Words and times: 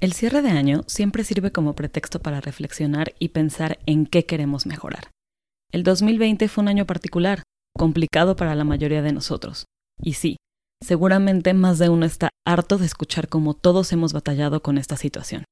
El 0.00 0.14
cierre 0.14 0.40
de 0.40 0.48
año 0.48 0.82
siempre 0.86 1.24
sirve 1.24 1.52
como 1.52 1.74
pretexto 1.74 2.20
para 2.20 2.40
reflexionar 2.40 3.14
y 3.18 3.28
pensar 3.28 3.78
en 3.84 4.06
qué 4.06 4.24
queremos 4.24 4.64
mejorar. 4.64 5.10
El 5.72 5.82
2020 5.82 6.48
fue 6.48 6.62
un 6.62 6.68
año 6.68 6.86
particular, 6.86 7.42
complicado 7.76 8.34
para 8.34 8.54
la 8.54 8.64
mayoría 8.64 9.02
de 9.02 9.12
nosotros. 9.12 9.66
Y 10.02 10.14
sí, 10.14 10.38
seguramente 10.82 11.52
más 11.52 11.78
de 11.78 11.90
uno 11.90 12.06
está 12.06 12.30
harto 12.46 12.78
de 12.78 12.86
escuchar 12.86 13.28
cómo 13.28 13.52
todos 13.52 13.92
hemos 13.92 14.14
batallado 14.14 14.62
con 14.62 14.78
esta 14.78 14.96
situación. 14.96 15.44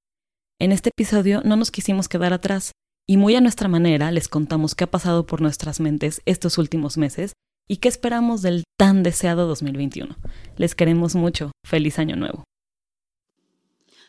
En 0.58 0.72
este 0.72 0.90
episodio 0.96 1.42
no 1.44 1.56
nos 1.56 1.70
quisimos 1.70 2.08
quedar 2.08 2.32
atrás 2.32 2.72
y 3.06 3.18
muy 3.18 3.36
a 3.36 3.42
nuestra 3.42 3.68
manera 3.68 4.10
les 4.12 4.28
contamos 4.28 4.74
qué 4.74 4.84
ha 4.84 4.90
pasado 4.90 5.26
por 5.26 5.42
nuestras 5.42 5.78
mentes 5.78 6.22
estos 6.24 6.56
últimos 6.56 6.96
meses 6.96 7.34
y 7.68 7.76
qué 7.76 7.88
esperamos 7.88 8.40
del 8.40 8.64
tan 8.78 9.02
deseado 9.02 9.46
2021. 9.46 10.16
Les 10.56 10.74
queremos 10.74 11.14
mucho. 11.14 11.52
Feliz 11.66 11.98
año 11.98 12.16
nuevo. 12.16 12.44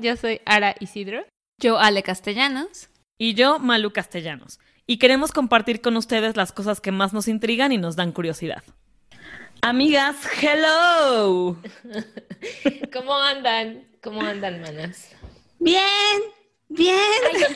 Yo 0.00 0.16
soy 0.16 0.40
Ara 0.46 0.74
Isidro. 0.80 1.26
Yo 1.58 1.78
Ale 1.78 2.02
Castellanos. 2.02 2.88
Y 3.18 3.34
yo 3.34 3.58
Malu 3.58 3.92
Castellanos. 3.92 4.58
Y 4.86 4.98
queremos 4.98 5.30
compartir 5.30 5.82
con 5.82 5.96
ustedes 5.98 6.36
las 6.36 6.52
cosas 6.52 6.80
que 6.80 6.90
más 6.90 7.12
nos 7.12 7.28
intrigan 7.28 7.70
y 7.70 7.76
nos 7.76 7.96
dan 7.96 8.12
curiosidad. 8.12 8.62
Amigas, 9.60 10.16
hello. 10.40 11.58
¿Cómo 12.92 13.14
andan? 13.14 13.86
¿Cómo 14.02 14.22
andan, 14.22 14.62
manas? 14.62 15.10
Bien, 15.58 15.82
bien. 16.68 16.96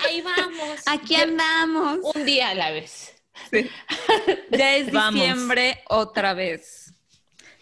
Ahí, 0.07 0.21
vamos. 0.21 0.83
Aquí 0.87 1.17
andamos. 1.17 2.01
Un 2.15 2.27
día 2.27 2.51
a 2.51 2.55
la 2.55 2.71
vez. 2.73 3.15
Ya 4.51 4.77
es 4.77 4.93
diciembre 4.93 5.83
otra 5.89 6.35
vez. 6.35 6.93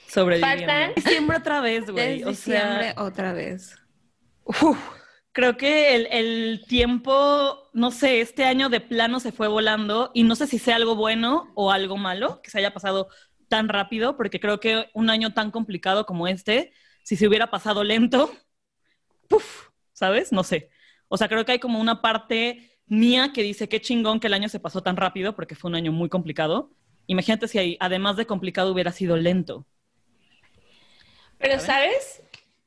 Sobreviviendo. 0.09 0.93
Diciembre 0.97 1.37
otra 1.37 1.61
vez, 1.61 1.89
güey. 1.89 2.21
Es 2.23 2.27
diciembre 2.27 2.95
otra 2.97 3.33
vez 3.33 3.82
creo 5.33 5.57
que 5.57 5.95
el, 5.95 6.65
tiempo, 6.67 7.71
no 7.73 7.91
sé, 7.91 8.21
este 8.21 8.45
año 8.45 8.69
de 8.69 8.81
plano 8.81 9.21
se 9.21 9.33
fue 9.33 9.49
volando 9.49 10.11
y 10.15 10.23
no 10.25 10.37
sé 10.37 10.47
si 10.47 10.59
sea 10.59 10.77
algo 10.77 10.95
bueno 10.95 11.51
o 11.55 11.71
algo 11.71 11.97
malo 11.97 12.41
que 12.43 12.51
se 12.51 12.59
haya 12.59 12.73
pasado 12.73 13.09
tan 13.49 13.69
rápido, 13.69 14.17
porque 14.17 14.41
creo 14.41 14.61
que 14.61 14.91
un 14.95 15.11
año 15.11 15.35
tan 15.35 15.51
complicado 15.51 16.07
como 16.07 16.27
este, 16.27 16.73
si 17.03 17.17
se 17.17 17.27
hubiera 17.29 17.51
pasado 17.51 17.85
lento, 17.85 18.33
puff, 19.29 19.69
¿sabes? 19.93 20.33
No 20.33 20.43
sé. 20.43 20.71
O 21.09 21.19
sea, 21.19 21.29
creo 21.29 21.45
que 21.45 21.53
hay 21.53 21.59
como 21.59 21.81
una 21.81 22.01
parte 22.01 22.71
mía 22.87 23.33
que 23.35 23.43
dice 23.43 23.69
qué 23.69 23.81
chingón 23.81 24.21
que 24.21 24.27
el 24.27 24.35
año 24.35 24.49
se 24.49 24.61
pasó 24.61 24.83
tan 24.83 24.97
rápido 24.97 25.35
porque 25.35 25.55
fue 25.55 25.69
un 25.69 25.75
año 25.75 25.93
muy 25.93 26.09
complicado. 26.09 26.71
Imagínate 27.07 27.49
si 27.49 27.77
además 27.81 28.17
de 28.17 28.27
complicado 28.27 28.73
hubiera 28.73 28.93
sido 28.93 29.17
lento. 29.17 29.67
Pero, 31.39 31.59
¿sabes? 31.59 32.23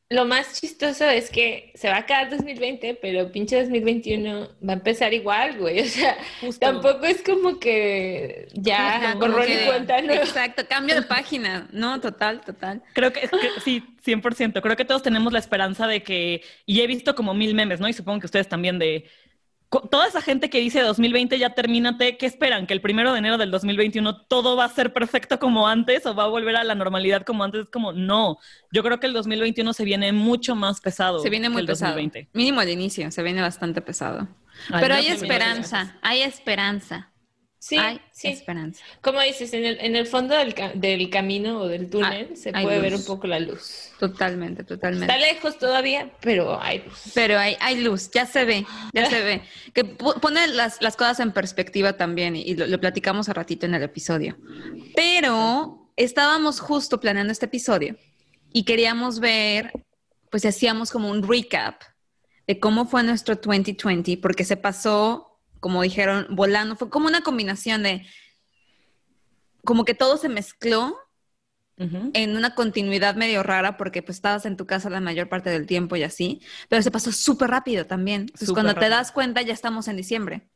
Lo 0.10 0.26
más 0.26 0.60
chistoso 0.60 1.06
es 1.06 1.32
que 1.32 1.72
se 1.74 1.90
va 1.90 1.96
a 1.96 2.00
acabar 2.00 2.30
2020, 2.30 3.00
pero 3.02 3.32
pinche 3.32 3.60
2021 3.60 4.50
va 4.68 4.74
a 4.74 4.76
empezar 4.76 5.14
igual, 5.14 5.58
güey. 5.58 5.80
O 5.86 5.86
sea, 5.88 6.18
tampoco 6.60 7.06
es 7.06 7.24
como 7.24 7.60
que 7.60 8.48
ya 8.54 9.16
borró 9.20 9.44
ni 9.46 9.66
cuenta, 9.66 10.02
¿no? 10.02 10.14
Exacto, 10.14 10.64
cambio 10.68 10.96
de 10.96 11.02
página. 11.02 11.68
No, 11.72 12.00
total, 12.00 12.42
total. 12.42 12.84
Creo 12.94 13.12
que, 13.12 13.22
que, 13.22 13.50
sí, 13.64 13.84
100%. 14.06 14.62
Creo 14.62 14.76
que 14.76 14.86
todos 14.86 15.02
tenemos 15.02 15.34
la 15.34 15.40
esperanza 15.40 15.88
de 15.88 16.04
que, 16.04 16.44
y 16.68 16.82
he 16.82 16.88
visto 16.88 17.16
como 17.16 17.34
mil 17.34 17.56
memes, 17.56 17.80
¿no? 17.80 17.88
Y 17.88 17.94
supongo 17.94 18.20
que 18.20 18.28
ustedes 18.28 18.48
también 18.48 18.78
de 18.78 19.06
toda 19.70 20.08
esa 20.08 20.22
gente 20.22 20.50
que 20.50 20.60
dice 20.60 20.82
2020 20.82 21.38
ya 21.38 21.52
termínate, 21.52 22.18
¿qué 22.18 22.26
esperan? 22.26 22.68
¿Que 22.68 22.74
el 22.74 22.82
primero 22.82 23.12
de 23.12 23.20
enero 23.20 23.38
del 23.38 23.52
2021 23.52 24.26
todo 24.28 24.56
va 24.56 24.66
a 24.66 24.70
ser 24.70 24.94
perfecto 24.94 25.40
como 25.40 25.68
antes 25.68 26.06
o 26.06 26.16
va 26.16 26.26
a 26.26 26.28
volver 26.28 26.56
a 26.56 26.64
la 26.64 26.76
normalidad 26.76 27.24
como 27.24 27.44
antes? 27.44 27.62
Es 27.62 27.70
como, 27.70 27.92
no. 27.92 28.38
Yo 28.72 28.84
creo 28.84 29.00
que 29.00 29.08
el 29.08 29.14
2021 29.14 29.74
se 29.74 29.84
viene 29.84 30.12
mucho 30.12 30.56
más 30.56 30.82
pesado. 30.82 31.20
Se 31.20 31.30
viene 31.30 31.50
muy 31.50 31.62
el 31.62 31.68
pesado. 31.68 31.94
2020. 31.94 32.30
Mínimo 32.34 32.62
al 32.62 32.70
inicio, 32.70 33.12
se 33.12 33.24
viene 33.24 33.42
bastante 33.42 33.82
pesado. 33.82 34.28
Pero 34.70 34.96
hay 34.96 35.08
esperanza, 35.08 35.98
hay 36.02 36.22
esperanza. 36.22 37.12
Sí, 37.68 37.80
sí. 38.12 38.28
esperanza. 38.28 38.84
Como 39.02 39.20
dices, 39.22 39.52
en 39.56 39.66
el, 39.66 39.80
en 39.80 39.96
el 39.96 40.06
fondo 40.06 40.36
del, 40.38 40.54
del 40.76 41.10
camino 41.10 41.62
o 41.62 41.68
del 41.68 41.90
túnel 41.90 42.30
ah, 42.32 42.36
se 42.36 42.52
puede 42.52 42.80
ver 42.80 42.94
un 42.94 43.04
poco 43.04 43.26
la 43.26 43.40
luz. 43.40 43.90
Totalmente, 44.00 44.64
totalmente. 44.64 45.12
Está 45.12 45.18
lejos 45.18 45.58
todavía, 45.58 46.12
pero 46.22 46.62
hay 46.62 46.84
luz. 46.84 47.02
Pero 47.16 47.40
hay, 47.40 47.58
hay 47.60 47.82
luz, 47.82 48.12
ya 48.12 48.28
se 48.28 48.46
ve, 48.46 48.68
ya 48.94 49.10
se 49.10 49.20
ve. 49.24 49.42
Que 49.74 49.84
pone 49.84 50.46
las, 50.46 50.80
las, 50.80 50.96
cosas 50.96 51.20
en 51.22 51.32
perspectiva 51.32 51.94
también 51.94 52.36
y 52.36 52.54
lo, 52.54 52.68
lo 52.68 52.80
platicamos 52.80 53.30
a 53.30 53.34
ratito 53.34 53.66
en 53.66 53.74
el 53.74 53.82
episodio. 53.82 54.38
Pero 54.96 55.90
estábamos 55.96 56.60
justo 56.60 57.00
planeando 57.00 57.32
este 57.32 57.48
episodio 57.48 57.98
y 58.54 58.62
queríamos 58.62 59.20
ver, 59.20 59.72
pues 60.30 60.46
hacíamos 60.46 60.92
como 60.92 61.10
un 61.10 61.28
recap 61.28 61.82
de 62.46 62.60
cómo 62.60 62.86
fue 62.86 63.02
nuestro 63.02 63.34
2020, 63.34 64.18
porque 64.18 64.44
se 64.44 64.56
pasó 64.56 65.35
como 65.66 65.82
dijeron, 65.82 66.28
volando. 66.30 66.76
Fue 66.76 66.92
como 66.92 67.08
una 67.08 67.22
combinación 67.22 67.82
de, 67.82 68.06
como 69.64 69.84
que 69.84 69.96
todo 69.96 70.18
se 70.18 70.30
mezcló 70.30 70.96
en 71.78 72.38
una 72.38 72.54
continuidad 72.54 73.16
medio 73.16 73.42
rara 73.42 73.76
porque 73.76 74.04
pues 74.04 74.18
estabas 74.18 74.46
en 74.46 74.58
tu 74.58 74.68
casa 74.68 74.92
la 74.92 75.00
mayor 75.00 75.28
parte 75.28 75.50
del 75.50 75.66
tiempo 75.66 75.96
y 75.96 76.04
así, 76.04 76.40
pero 76.70 76.84
se 76.84 76.92
pasó 76.92 77.12
súper 77.12 77.50
rápido 77.50 77.88
también. 77.88 78.22
Entonces 78.22 78.52
cuando 78.52 78.76
te 78.76 78.90
das 78.90 79.12
cuenta 79.12 79.42
ya 79.42 79.54
estamos 79.54 79.88
en 79.88 79.98
diciembre. 79.98 80.48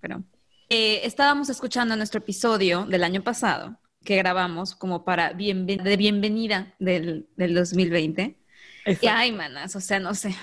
Pero 0.00 0.24
eh, 0.70 1.02
estábamos 1.04 1.50
escuchando 1.50 1.94
nuestro 1.94 2.20
episodio 2.20 2.86
del 2.86 3.04
año 3.04 3.22
pasado 3.22 3.78
que 4.06 4.16
grabamos 4.16 4.74
como 4.74 5.04
para 5.04 5.34
de 5.34 5.96
bienvenida 5.98 6.74
del, 6.78 7.28
del 7.36 7.54
2020. 7.54 8.38
Y 9.02 9.06
ay, 9.06 9.32
manas, 9.32 9.76
o 9.76 9.82
sea, 9.82 10.00
no 10.00 10.14
sé. 10.14 10.34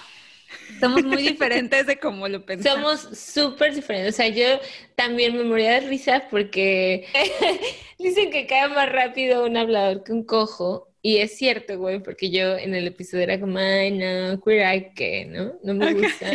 Somos 0.80 1.04
muy 1.04 1.24
diferentes 1.24 1.86
de 1.88 2.00
cómo 2.00 2.28
lo 2.28 2.46
pensamos. 2.46 2.88
Somos 2.88 3.02
súper 3.18 3.74
diferentes. 3.76 4.14
O 4.16 4.18
sea, 4.18 4.28
yo 4.30 4.60
también 4.96 5.36
me 5.38 5.44
moría 5.44 5.74
de 5.74 5.88
risa 5.88 6.28
porque 6.30 7.08
dicen 8.00 8.32
que 8.32 8.48
cae 8.48 8.70
más 8.70 8.92
rápido 8.92 9.46
un 9.46 9.58
hablador 9.58 10.04
que 10.04 10.14
un 10.14 10.24
cojo. 10.26 10.93
Y 11.06 11.18
es 11.18 11.36
cierto, 11.36 11.78
güey, 11.78 12.02
porque 12.02 12.30
yo 12.30 12.58
en 12.58 12.74
el 12.74 12.88
episodio 12.88 13.24
era 13.24 13.38
como, 13.38 13.58
ay, 13.58 13.92
no, 13.92 14.40
queer 14.42 14.62
eye, 14.66 14.92
¿qué? 14.96 15.26
¿No? 15.26 15.54
No 15.62 15.74
me 15.74 15.94
gusta. 15.94 16.32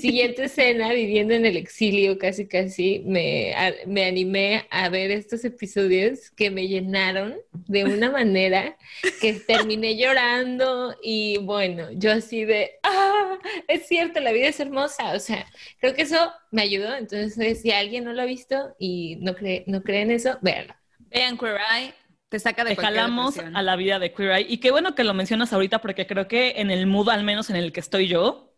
Siguiente 0.00 0.46
escena, 0.46 0.92
viviendo 0.92 1.32
en 1.32 1.46
el 1.46 1.56
exilio, 1.56 2.18
casi, 2.18 2.48
casi, 2.48 3.04
me, 3.06 3.54
me 3.86 4.06
animé 4.06 4.66
a 4.70 4.88
ver 4.88 5.12
estos 5.12 5.44
episodios 5.44 6.32
que 6.32 6.50
me 6.50 6.66
llenaron 6.66 7.36
de 7.52 7.84
una 7.84 8.10
manera 8.10 8.76
que 9.20 9.34
terminé 9.34 9.96
llorando 9.96 10.96
y 11.00 11.38
bueno, 11.38 11.92
yo 11.92 12.10
así 12.10 12.44
de, 12.44 12.80
ah, 12.82 13.38
es 13.68 13.86
cierto, 13.86 14.18
la 14.18 14.32
vida 14.32 14.48
es 14.48 14.58
hermosa. 14.58 15.12
O 15.12 15.20
sea, 15.20 15.46
creo 15.78 15.94
que 15.94 16.02
eso 16.02 16.32
me 16.50 16.62
ayudó. 16.62 16.96
Entonces, 16.96 17.60
si 17.62 17.70
alguien 17.70 18.02
no 18.02 18.12
lo 18.12 18.22
ha 18.22 18.26
visto 18.26 18.74
y 18.76 19.18
no 19.20 19.36
cree, 19.36 19.62
no 19.68 19.84
cree 19.84 20.02
en 20.02 20.10
eso, 20.10 20.36
véanlo. 20.42 20.74
Vean 21.10 21.38
Queer 21.38 21.58
Eye, 21.72 21.94
te 22.30 22.38
saca 22.38 22.64
de 22.64 22.76
Te 22.76 22.80
jalamos 22.80 23.36
a 23.38 23.62
la 23.62 23.76
vida 23.76 23.98
de 23.98 24.12
Queer 24.12 24.30
Eye. 24.30 24.46
Y 24.48 24.58
qué 24.58 24.70
bueno 24.70 24.94
que 24.94 25.02
lo 25.02 25.12
mencionas 25.14 25.52
ahorita 25.52 25.80
porque 25.80 26.06
creo 26.06 26.28
que 26.28 26.54
en 26.56 26.70
el 26.70 26.86
mood, 26.86 27.10
al 27.10 27.24
menos 27.24 27.50
en 27.50 27.56
el 27.56 27.72
que 27.72 27.80
estoy 27.80 28.06
yo, 28.06 28.54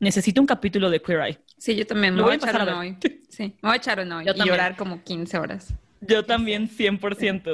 necesito 0.00 0.40
un 0.40 0.48
capítulo 0.48 0.90
de 0.90 1.00
Queer 1.00 1.20
Eye. 1.20 1.38
Sí, 1.56 1.76
yo 1.76 1.86
también. 1.86 2.16
Me 2.16 2.22
voy, 2.22 2.32
a 2.32 2.34
echar 2.34 2.60
uno 2.60 2.80
hoy. 2.80 2.96
Sí, 3.30 3.56
me 3.62 3.68
voy 3.68 3.72
a 3.72 3.76
echar 3.76 4.00
uno 4.00 4.18
hoy. 4.18 4.26
y 4.28 4.44
llorar 4.44 4.76
como 4.76 5.02
15 5.04 5.38
horas. 5.38 5.72
Yo 6.00 6.24
también, 6.24 6.68
100%, 6.68 7.00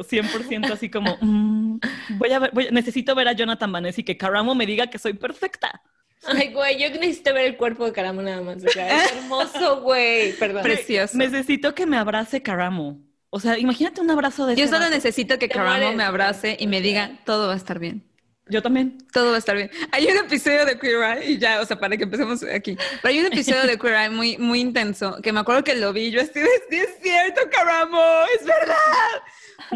100% 0.03 0.73
así 0.73 0.91
como, 0.91 1.17
mm, 1.21 1.79
voy 2.17 2.33
a 2.33 2.39
ver, 2.39 2.73
necesito 2.73 3.15
ver 3.15 3.29
a 3.29 3.33
Jonathan 3.33 3.71
Vanessa 3.71 4.01
y 4.01 4.05
que 4.05 4.17
Caramo 4.17 4.55
me 4.55 4.65
diga 4.65 4.89
que 4.89 4.99
soy 4.99 5.13
perfecta. 5.13 5.83
Ay, 6.25 6.53
güey, 6.53 6.81
yo 6.81 6.89
necesito 6.99 7.35
ver 7.35 7.45
el 7.45 7.57
cuerpo 7.59 7.85
de 7.85 7.93
Caramo 7.93 8.23
nada 8.23 8.41
más. 8.41 8.65
es 8.65 8.77
hermoso, 8.77 9.83
güey. 9.83 10.33
Perdón. 10.33 10.63
Precioso. 10.63 11.19
Necesito 11.19 11.75
que 11.75 11.85
me 11.85 11.99
abrace 11.99 12.43
Caramo. 12.43 13.10
O 13.31 13.39
sea, 13.39 13.59
imagínate 13.59 14.01
un 14.01 14.11
abrazo 14.11 14.45
de 14.47 14.57
Yo 14.57 14.67
solo 14.67 14.91
necesito 14.91 15.39
que 15.39 15.49
Caramo 15.49 15.93
me 15.93 16.03
abrace 16.03 16.57
y 16.59 16.67
me 16.67 16.81
diga, 16.81 17.21
todo 17.25 17.47
va 17.47 17.55
a 17.55 17.57
estar 17.57 17.79
bien. 17.79 18.05
Yo 18.49 18.61
también. 18.61 18.99
Todo 19.13 19.31
va 19.31 19.37
a 19.37 19.39
estar 19.39 19.55
bien. 19.55 19.71
Hay 19.93 20.07
un 20.07 20.19
episodio 20.19 20.67
de 20.67 20.77
Queer 20.77 21.19
Eye, 21.19 21.31
y 21.31 21.39
ya, 21.39 21.61
o 21.61 21.65
sea, 21.65 21.79
para 21.79 21.97
que 21.97 22.03
empecemos 22.03 22.43
aquí. 22.43 22.77
Pero 23.01 23.15
hay 23.15 23.21
un 23.21 23.27
episodio 23.27 23.63
de 23.63 23.79
Queer 23.79 23.95
Eye 23.95 24.11
muy, 24.11 24.37
muy 24.39 24.59
intenso, 24.59 25.19
que 25.23 25.33
me 25.33 25.39
acuerdo 25.39 25.63
que 25.63 25.77
lo 25.77 25.93
vi 25.93 26.11
yo 26.11 26.21
estoy, 26.21 26.43
es 26.43 26.99
cierto, 27.01 27.43
Caramo, 27.51 28.03
es 28.37 28.45
verdad. 28.45 28.75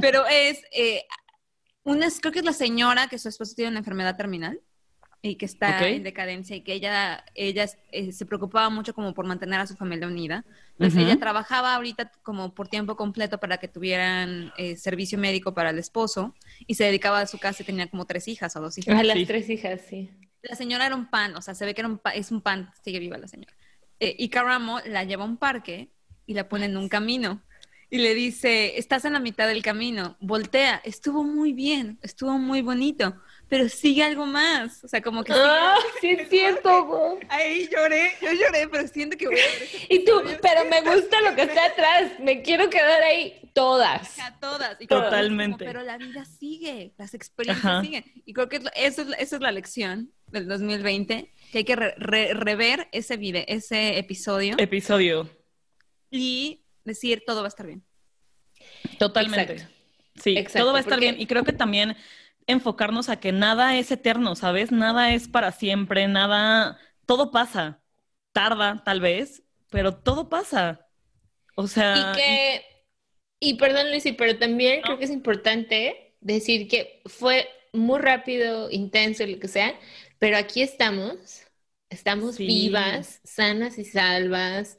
Pero 0.01 0.27
es, 0.27 0.61
eh, 0.73 1.05
una, 1.85 2.09
creo 2.21 2.33
que 2.33 2.41
es 2.41 2.45
la 2.45 2.53
señora 2.53 3.07
que 3.07 3.19
su 3.19 3.29
esposo 3.29 3.55
tiene 3.55 3.71
una 3.71 3.79
enfermedad 3.79 4.17
terminal 4.17 4.61
y 5.31 5.37
que 5.37 5.47
está 5.47 5.89
en 5.89 6.03
decadencia 6.03 6.55
y 6.55 6.61
que 6.61 6.75
ella, 6.75 7.25
ella 7.35 7.67
eh, 7.93 8.13
se 8.13 8.27
preocupaba 8.27 8.69
mucho 8.69 8.95
como 8.95 9.15
por 9.15 9.25
mantener 9.25 9.59
a 9.59 9.67
su 9.67 9.75
familia 9.75 10.07
unida. 10.07 10.45
Entonces 10.73 11.03
ella 11.03 11.19
trabajaba 11.19 11.75
ahorita 11.75 12.13
como 12.23 12.55
por 12.55 12.69
tiempo 12.69 12.95
completo 12.95 13.39
para 13.39 13.57
que 13.57 13.67
tuvieran 13.67 14.53
eh, 14.59 14.77
servicio 14.77 15.17
médico 15.17 15.55
para 15.55 15.71
el 15.71 15.79
esposo 15.79 16.35
y 16.67 16.75
se 16.75 16.85
dedicaba 16.85 17.21
a 17.21 17.27
su 17.27 17.39
casa 17.39 17.63
y 17.63 17.67
tenía 17.67 17.87
como 17.87 18.05
tres 18.05 18.29
hijas 18.29 18.55
o 18.57 18.61
dos 18.61 18.77
hijas. 18.77 19.01
A 19.01 19.03
las 19.03 19.27
tres 19.27 19.49
hijas, 19.49 19.81
sí. 19.89 20.11
La 20.43 20.57
señora 20.57 20.85
era 20.85 20.95
un 20.95 21.09
pan, 21.09 21.35
o 21.37 21.41
sea, 21.41 21.55
se 21.55 21.65
ve 21.65 21.73
que 21.73 21.81
era 21.81 21.89
un 21.89 21.99
es 22.15 22.31
un 22.31 22.43
pan, 22.43 22.71
sigue 22.83 22.99
viva 22.99 23.17
la 23.17 23.27
señora. 23.27 23.55
Eh, 24.01 24.15
y 24.19 24.29
Caramo 24.29 24.81
la 24.81 25.05
lleva 25.05 25.25
a 25.25 25.27
un 25.27 25.39
parque 25.39 25.89
y 26.27 26.35
la 26.35 26.51
pone 26.51 26.67
en 26.67 26.77
un 26.77 26.91
camino 26.91 27.43
y 27.89 27.97
le 27.99 28.15
dice, 28.15 28.77
estás 28.77 29.07
en 29.07 29.15
la 29.15 29.21
mitad 29.21 29.47
del 29.47 29.63
camino, 29.63 30.17
voltea, 30.21 30.83
estuvo 30.85 31.25
muy 31.25 31.55
bien, 31.55 31.99
estuvo 32.03 32.39
muy 32.39 32.61
bonito 32.61 33.17
pero 33.49 33.69
sigue 33.69 34.03
algo 34.03 34.27
más. 34.27 34.83
O 34.85 34.89
sea, 34.89 35.01
como 35.01 35.23
que. 35.23 35.33
Ah, 35.35 35.77
sí, 36.01 36.11
es 36.11 36.29
cierto, 36.29 36.85
güey. 36.87 37.27
Ahí 37.29 37.69
lloré, 37.71 38.13
yo 38.21 38.33
lloré, 38.33 38.69
pero 38.69 38.89
siento 38.89 39.17
que 39.17 39.27
voy 39.27 39.39
a 39.39 39.59
ver 39.59 39.69
Y 39.89 40.05
tú, 40.05 40.23
pero 40.43 40.65
me 40.65 40.81
gusta 40.81 41.21
lo 41.21 41.35
que 41.35 41.43
está 41.43 41.67
atrás, 41.67 42.13
me 42.21 42.43
quiero 42.43 42.71
quedar 42.71 43.03
ahí 43.03 43.51
todas. 43.53 44.17
todas. 44.41 44.79
Totalmente. 44.89 45.65
pero 45.65 45.83
la 45.83 45.97
vida 45.99 46.25
sigue, 46.25 46.93
las 46.99 47.15
experiencias 47.15 47.83
siguen. 47.83 48.05
Y 48.25 48.33
creo 48.33 48.49
que 48.49 48.61
eso 48.75 49.03
es, 49.03 49.09
esa 49.19 49.37
es 49.37 49.43
la 49.43 49.53
lección 49.53 50.13
del 50.29 50.49
2020, 50.49 51.33
que 51.53 51.59
hay 51.59 51.65
que 51.65 51.77
rever 51.77 52.89
ese 52.93 53.17
video, 53.17 53.45
ese 53.47 53.99
episodio. 53.99 54.57
Episodio. 54.59 55.31
Y 56.11 56.65
decir, 56.85 57.23
todo 57.27 57.41
va 57.41 57.47
a 57.47 57.49
estar 57.49 57.67
bien. 57.67 57.85
Totalmente. 58.99 59.69
Sí, 60.23 60.45
todo 60.53 60.73
va 60.73 60.79
a 60.79 60.81
estar 60.81 61.01
bien. 61.01 61.21
Y 61.21 61.27
creo 61.27 61.45
que 61.45 61.53
también 61.53 61.97
enfocarnos 62.47 63.09
a 63.09 63.21
que 63.21 63.33
nada 63.33 63.77
es 63.77 63.91
eterno, 63.91 64.35
¿sabes? 64.37 64.71
Nada 64.73 65.15
es 65.15 65.29
para 65.29 65.53
siempre, 65.53 66.09
nada, 66.09 66.79
todo 67.07 67.31
pasa. 67.31 67.83
Tarda, 68.33 68.83
tal 68.85 69.01
vez, 69.01 69.43
pero 69.71 69.95
todo 69.95 70.29
pasa. 70.29 70.87
O 71.57 71.67
sea. 71.67 71.95
Y 71.97 72.17
que, 72.17 72.63
y, 73.41 73.55
perdón, 73.55 73.93
Lucy, 73.93 74.13
pero 74.13 74.39
también 74.39 74.83
creo 74.83 74.99
que 74.99 75.05
es 75.05 75.11
importante 75.11 76.17
decir 76.21 76.69
que 76.69 77.03
fue 77.07 77.49
muy 77.73 78.01
rápido, 78.01 78.71
intenso, 78.71 79.27
lo 79.27 79.39
que 79.39 79.49
sea, 79.49 79.75
pero 80.19 80.37
aquí 80.37 80.63
estamos, 80.63 81.43
estamos 81.91 82.39
vivas, 82.39 83.21
sanas 83.25 83.79
y 83.79 83.85
salvas. 83.85 84.79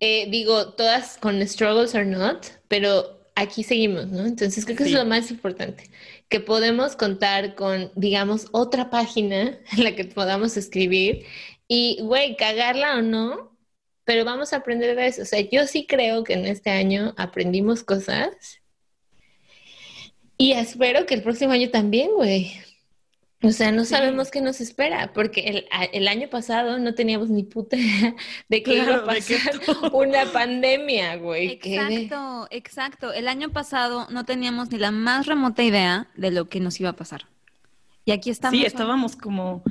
Eh, 0.00 0.28
digo, 0.30 0.74
todas 0.74 1.18
con 1.18 1.46
struggles 1.46 1.94
or 1.94 2.06
not, 2.06 2.46
pero 2.68 3.18
aquí 3.34 3.64
seguimos, 3.64 4.06
¿no? 4.08 4.26
Entonces 4.26 4.64
creo 4.64 4.76
que 4.76 4.84
es 4.84 4.92
lo 4.92 5.04
más 5.04 5.30
importante 5.30 5.90
que 6.28 6.40
podemos 6.40 6.96
contar 6.96 7.54
con, 7.54 7.90
digamos, 7.96 8.48
otra 8.52 8.90
página 8.90 9.58
en 9.72 9.84
la 9.84 9.94
que 9.94 10.04
podamos 10.04 10.56
escribir 10.56 11.24
y, 11.66 11.98
güey, 12.02 12.36
cagarla 12.36 12.96
o 12.98 13.02
no, 13.02 13.56
pero 14.04 14.24
vamos 14.24 14.52
a 14.52 14.56
aprender 14.56 14.96
de 14.96 15.06
eso. 15.06 15.22
O 15.22 15.26
sea, 15.26 15.40
yo 15.40 15.66
sí 15.66 15.86
creo 15.86 16.24
que 16.24 16.34
en 16.34 16.46
este 16.46 16.70
año 16.70 17.14
aprendimos 17.16 17.82
cosas 17.84 18.60
y 20.38 20.52
espero 20.52 21.04
que 21.04 21.14
el 21.14 21.22
próximo 21.22 21.52
año 21.52 21.68
también, 21.70 22.12
güey. 22.14 22.52
O 23.40 23.52
sea, 23.52 23.70
no 23.70 23.84
sabemos 23.84 24.32
qué 24.32 24.40
nos 24.40 24.60
espera, 24.60 25.12
porque 25.14 25.64
el, 25.92 26.08
año 26.08 26.28
pasado 26.28 26.80
no 26.80 26.94
teníamos 26.94 27.30
ni 27.30 27.44
puta 27.44 27.76
de 28.48 28.62
que 28.64 28.78
iba 28.78 28.96
a 28.96 29.04
pasar 29.04 29.38
una 29.92 30.24
pandemia, 30.26 31.16
güey. 31.16 31.52
Exacto, 31.52 32.48
exacto. 32.50 33.12
El 33.12 33.28
año 33.28 33.50
pasado 33.50 34.08
no 34.10 34.24
teníamos 34.24 34.72
ni 34.72 34.78
la 34.78 34.90
más 34.90 35.26
remota 35.26 35.62
idea 35.62 36.08
de 36.16 36.32
lo 36.32 36.48
que 36.48 36.58
nos 36.58 36.80
iba 36.80 36.90
a 36.90 36.96
pasar. 36.96 37.26
Y 38.04 38.10
aquí 38.10 38.30
estamos. 38.30 38.58
Sí, 38.58 38.66
estábamos 38.66 39.14
como, 39.14 39.62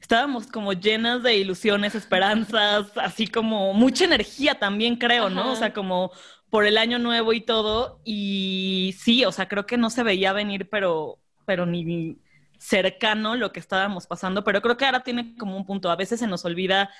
estábamos 0.00 0.46
como 0.46 0.72
llenas 0.72 1.22
de 1.22 1.36
ilusiones, 1.36 1.94
esperanzas, 1.94 2.86
así 2.96 3.26
como 3.26 3.74
mucha 3.74 4.06
energía 4.06 4.58
también, 4.58 4.96
creo, 4.96 5.28
¿no? 5.28 5.52
O 5.52 5.56
sea, 5.56 5.74
como 5.74 6.10
por 6.48 6.64
el 6.64 6.78
año 6.78 6.98
nuevo 6.98 7.34
y 7.34 7.42
todo. 7.42 8.00
Y 8.02 8.94
sí, 8.98 9.26
o 9.26 9.32
sea, 9.32 9.46
creo 9.46 9.66
que 9.66 9.76
no 9.76 9.90
se 9.90 10.04
veía 10.04 10.32
venir, 10.32 10.70
pero, 10.70 11.18
pero 11.44 11.66
ni 11.66 12.16
cercano 12.60 13.36
lo 13.36 13.52
que 13.52 13.58
estábamos 13.58 14.06
pasando, 14.06 14.44
pero 14.44 14.60
creo 14.60 14.76
que 14.76 14.84
ahora 14.84 15.00
tiene 15.00 15.34
como 15.36 15.56
un 15.56 15.64
punto, 15.64 15.90
a 15.90 15.96
veces 15.96 16.20
se 16.20 16.26
nos 16.26 16.44
olvida, 16.44 16.90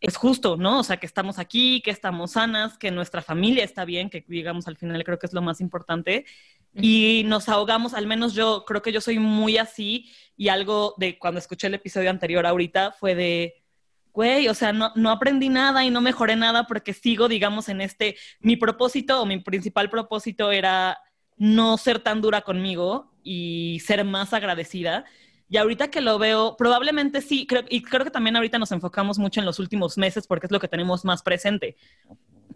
es 0.00 0.16
justo, 0.16 0.56
¿no? 0.56 0.78
O 0.78 0.84
sea, 0.84 0.98
que 0.98 1.06
estamos 1.06 1.40
aquí, 1.40 1.82
que 1.82 1.90
estamos 1.90 2.32
sanas, 2.32 2.78
que 2.78 2.92
nuestra 2.92 3.20
familia 3.20 3.64
está 3.64 3.84
bien, 3.84 4.08
que 4.08 4.24
digamos 4.28 4.68
al 4.68 4.76
final 4.76 5.02
creo 5.02 5.18
que 5.18 5.26
es 5.26 5.32
lo 5.32 5.42
más 5.42 5.60
importante, 5.60 6.26
y 6.74 7.24
nos 7.26 7.48
ahogamos, 7.48 7.92
al 7.92 8.06
menos 8.06 8.34
yo 8.34 8.64
creo 8.64 8.80
que 8.80 8.92
yo 8.92 9.00
soy 9.00 9.18
muy 9.18 9.58
así, 9.58 10.12
y 10.36 10.48
algo 10.48 10.94
de 10.96 11.18
cuando 11.18 11.40
escuché 11.40 11.66
el 11.66 11.74
episodio 11.74 12.10
anterior 12.10 12.46
ahorita 12.46 12.92
fue 12.92 13.16
de, 13.16 13.64
güey, 14.12 14.46
o 14.46 14.54
sea, 14.54 14.72
no, 14.72 14.92
no 14.94 15.10
aprendí 15.10 15.48
nada 15.48 15.84
y 15.84 15.90
no 15.90 16.00
mejoré 16.00 16.36
nada 16.36 16.68
porque 16.68 16.94
sigo, 16.94 17.26
digamos, 17.26 17.68
en 17.68 17.80
este, 17.80 18.16
mi 18.38 18.54
propósito 18.54 19.20
o 19.20 19.26
mi 19.26 19.38
principal 19.40 19.90
propósito 19.90 20.52
era 20.52 20.98
no 21.36 21.78
ser 21.78 21.98
tan 21.98 22.20
dura 22.20 22.42
conmigo 22.42 23.12
y 23.28 23.80
ser 23.80 24.04
más 24.04 24.32
agradecida. 24.32 25.04
Y 25.50 25.58
ahorita 25.58 25.88
que 25.88 26.00
lo 26.00 26.18
veo, 26.18 26.56
probablemente 26.56 27.20
sí, 27.20 27.46
creo, 27.46 27.62
y 27.68 27.82
creo 27.82 28.04
que 28.04 28.10
también 28.10 28.36
ahorita 28.36 28.58
nos 28.58 28.72
enfocamos 28.72 29.18
mucho 29.18 29.40
en 29.40 29.46
los 29.46 29.58
últimos 29.58 29.98
meses 29.98 30.26
porque 30.26 30.46
es 30.46 30.52
lo 30.52 30.60
que 30.60 30.68
tenemos 30.68 31.04
más 31.04 31.22
presente. 31.22 31.76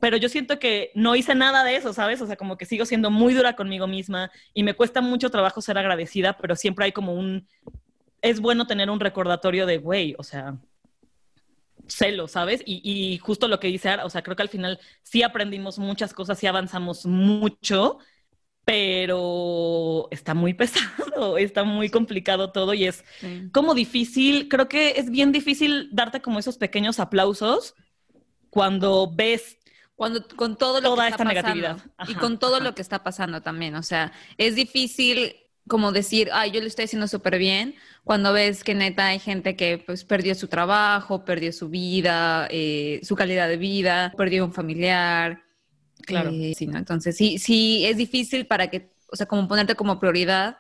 Pero 0.01 0.17
yo 0.17 0.31
siento 0.31 0.59
que 0.59 0.91
no 0.95 1.15
hice 1.15 1.35
nada 1.35 1.63
de 1.63 1.77
eso, 1.77 1.93
¿sabes? 1.93 2.23
O 2.23 2.27
sea, 2.27 2.37
como 2.37 2.57
que 2.57 2.65
sigo 2.65 2.87
siendo 2.87 3.11
muy 3.11 3.35
dura 3.35 3.55
conmigo 3.55 3.87
misma 3.87 4.31
y 4.55 4.63
me 4.63 4.75
cuesta 4.75 5.03
mucho 5.03 5.31
trabajo 5.31 5.61
ser 5.61 5.77
agradecida, 5.77 6.39
pero 6.39 6.57
siempre 6.57 6.87
hay 6.87 6.93
como 6.93 7.15
un... 7.15 7.47
Es 8.23 8.41
bueno 8.41 8.67
tener 8.67 8.89
un 8.89 9.01
recordatorio 9.01 9.67
de, 9.67 9.77
güey, 9.79 10.15
o 10.17 10.23
sea, 10.23 10.57
celo, 11.87 12.29
¿sabes? 12.29 12.63
Y, 12.65 12.81
y, 12.83 13.19
justo 13.19 13.47
lo 13.47 13.61
que 13.61 13.69
dice 13.69 13.91
Ara, 13.91 14.07
o 14.07 14.11
sea, 14.11 14.23
creo 14.23 14.37
que 14.37 14.43
al 14.43 14.49
final 14.49 14.81
sí 15.03 15.23
aprendimos 15.23 15.79
muchas 15.79 16.15
cosas, 16.15 16.39
sí 16.39 16.47
avanzamos 16.47 17.05
mucho, 17.05 17.99
pero 18.65 20.09
está 20.11 20.35
muy 20.35 20.55
pesado, 20.55 21.39
está 21.39 21.65
muy 21.65 21.91
complicado 21.91 22.53
todo 22.53 22.75
y 22.75 22.85
es 22.85 23.05
como 23.53 23.75
difícil, 23.75 24.49
creo 24.49 24.69
que 24.69 24.95
es 24.97 25.11
bien 25.11 25.33
difícil 25.33 25.89
darte 25.93 26.21
como 26.23 26.39
esos 26.39 26.59
pequeños 26.59 27.01
aplausos 27.01 27.75
cuando 28.51 29.11
ves 29.13 29.59
cuando 29.95 30.27
con 30.27 30.57
todo 30.57 30.81
lo 30.81 30.91
toda 30.91 31.05
que 31.05 31.11
esta 31.11 31.25
negatividad. 31.25 31.79
y 32.09 32.15
con 32.15 32.39
todo 32.39 32.61
lo 32.61 32.75
que 32.75 32.83
está 32.83 33.05
pasando 33.05 33.41
también, 33.41 33.77
o 33.77 33.83
sea, 33.83 34.13
es 34.37 34.57
difícil 34.57 35.37
como 35.69 35.93
decir, 35.93 36.29
ay, 36.33 36.51
yo 36.51 36.61
lo 36.61 36.67
estoy 36.67 36.87
haciendo 36.87 37.07
súper 37.07 37.39
bien, 37.39 37.77
cuando 38.03 38.33
ves 38.33 38.65
que 38.65 38.75
neta 38.75 39.07
hay 39.07 39.21
gente 39.21 39.55
que 39.55 39.79
pues 39.79 40.05
perdió 40.05 40.35
su 40.35 40.49
trabajo, 40.49 41.25
perdió 41.25 41.53
su 41.53 41.69
vida, 41.69 42.49
eh, 42.51 43.01
su 43.05 43.15
calidad 43.15 43.49
de 43.49 43.59
vida, 43.59 44.13
perdió 44.17 44.45
un 44.45 44.53
familiar, 44.53 45.45
Claro. 46.07 46.31
Eh, 46.33 46.55
sí, 46.57 46.67
¿no? 46.67 46.79
Entonces, 46.79 47.17
sí, 47.17 47.39
sí, 47.39 47.85
es 47.87 47.97
difícil 47.97 48.47
para 48.47 48.69
que, 48.69 48.93
o 49.11 49.17
sea, 49.17 49.27
como 49.27 49.49
ponerte 49.49 49.75
como 49.75 49.99
prioridad 49.99 50.59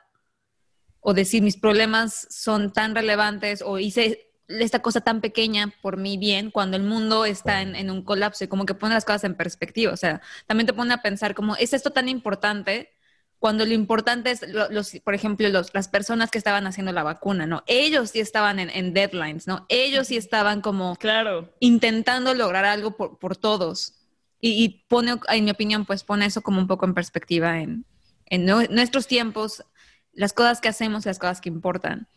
o 1.00 1.14
decir 1.14 1.42
mis 1.42 1.56
problemas 1.56 2.26
son 2.30 2.72
tan 2.72 2.94
relevantes 2.94 3.62
o 3.62 3.78
hice 3.78 4.32
esta 4.48 4.80
cosa 4.80 5.00
tan 5.00 5.20
pequeña 5.20 5.72
por 5.82 5.96
mi 5.96 6.16
bien 6.16 6.50
cuando 6.50 6.76
el 6.76 6.82
mundo 6.82 7.24
está 7.24 7.62
en, 7.62 7.90
un 7.90 8.02
colapso 8.02 8.44
y 8.44 8.48
como 8.48 8.66
que 8.66 8.74
pone 8.74 8.94
las 8.94 9.04
cosas 9.04 9.24
en 9.24 9.34
perspectiva. 9.34 9.92
O 9.92 9.96
sea, 9.96 10.20
también 10.46 10.66
te 10.66 10.72
pone 10.72 10.92
a 10.94 11.02
pensar 11.02 11.34
como, 11.34 11.56
¿es 11.56 11.72
esto 11.72 11.90
tan 11.90 12.08
importante? 12.08 12.90
Cuando 13.38 13.64
lo 13.64 13.72
importante 13.72 14.30
es, 14.30 14.44
los, 14.48 14.92
por 15.02 15.14
ejemplo, 15.14 15.48
los, 15.48 15.74
las 15.74 15.88
personas 15.88 16.30
que 16.30 16.38
estaban 16.38 16.66
haciendo 16.66 16.92
la 16.92 17.02
vacuna, 17.02 17.46
¿no? 17.46 17.64
Ellos 17.66 18.10
sí 18.10 18.20
estaban 18.20 18.60
en, 18.60 18.94
deadlines, 18.94 19.48
¿no? 19.48 19.66
Ellos 19.68 20.08
sí 20.08 20.16
estaban 20.16 20.60
como 20.60 20.94
claro. 20.96 21.52
intentando 21.58 22.34
lograr 22.34 22.64
algo 22.64 22.96
por, 22.96 23.18
por 23.18 23.36
todos 23.36 24.01
y, 24.44 24.84
pone, 24.88 25.20
en 25.28 25.44
mi 25.44 25.52
opinión, 25.52 25.86
pues 25.86 26.02
pone 26.02 26.26
eso 26.26 26.42
como 26.42 26.58
un 26.58 26.66
poco 26.66 26.84
en 26.84 26.94
perspectiva 26.94 27.60
en, 27.60 27.86
en 28.26 28.44
nuestros 28.44 29.06
tiempos, 29.06 29.62
las 30.12 30.32
cosas 30.32 30.60
que 30.60 30.68
hacemos, 30.68 31.06
las 31.06 31.20
cosas 31.20 31.40
que 31.40 31.48
importan, 31.48 32.08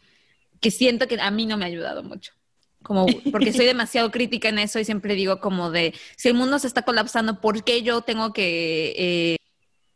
que 0.60 0.72
siento 0.72 1.08
que 1.08 1.22
a 1.22 1.30
mí 1.30 1.46
no 1.46 1.56
me 1.56 1.66
ha 1.66 1.68
ayudado 1.68 2.02
mucho. 2.02 2.34
Como, 2.82 3.06
porque 3.32 3.54
soy 3.54 3.66
demasiado 3.68 4.10
crítica 4.10 4.50
en 4.50 4.58
eso 4.58 4.80
y 4.80 4.86
siempre 4.86 5.14
digo 5.14 5.40
como 5.40 5.70
de, 5.70 5.94
si 6.18 6.30
el 6.30 6.34
mundo 6.34 6.58
se 6.58 6.66
está 6.66 6.82
colapsando, 6.82 7.42
¿por 7.42 7.64
qué 7.64 7.84
yo 7.84 8.02
tengo 8.02 8.34
que 8.34 8.96
eh, 8.98 9.38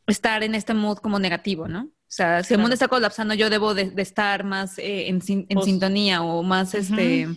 estar 0.05 0.43
en 0.43 0.53
este 0.53 0.75
mood 0.75 0.99
como 0.99 1.17
negativo, 1.17 1.67
no? 1.67 1.85
O 1.85 2.11
sea, 2.11 2.43
si 2.43 2.53
el 2.53 2.59
mundo 2.59 2.75
está 2.75 2.87
colapsando, 2.87 3.33
yo 3.33 3.49
debo 3.49 3.73
de, 3.73 3.91
estar 3.97 4.43
más 4.43 4.77
eh, 4.77 5.07
en, 5.07 5.21
en 5.27 5.61
sintonía 5.63 6.21
o 6.21 6.43
más, 6.43 6.75
este, 6.75 7.27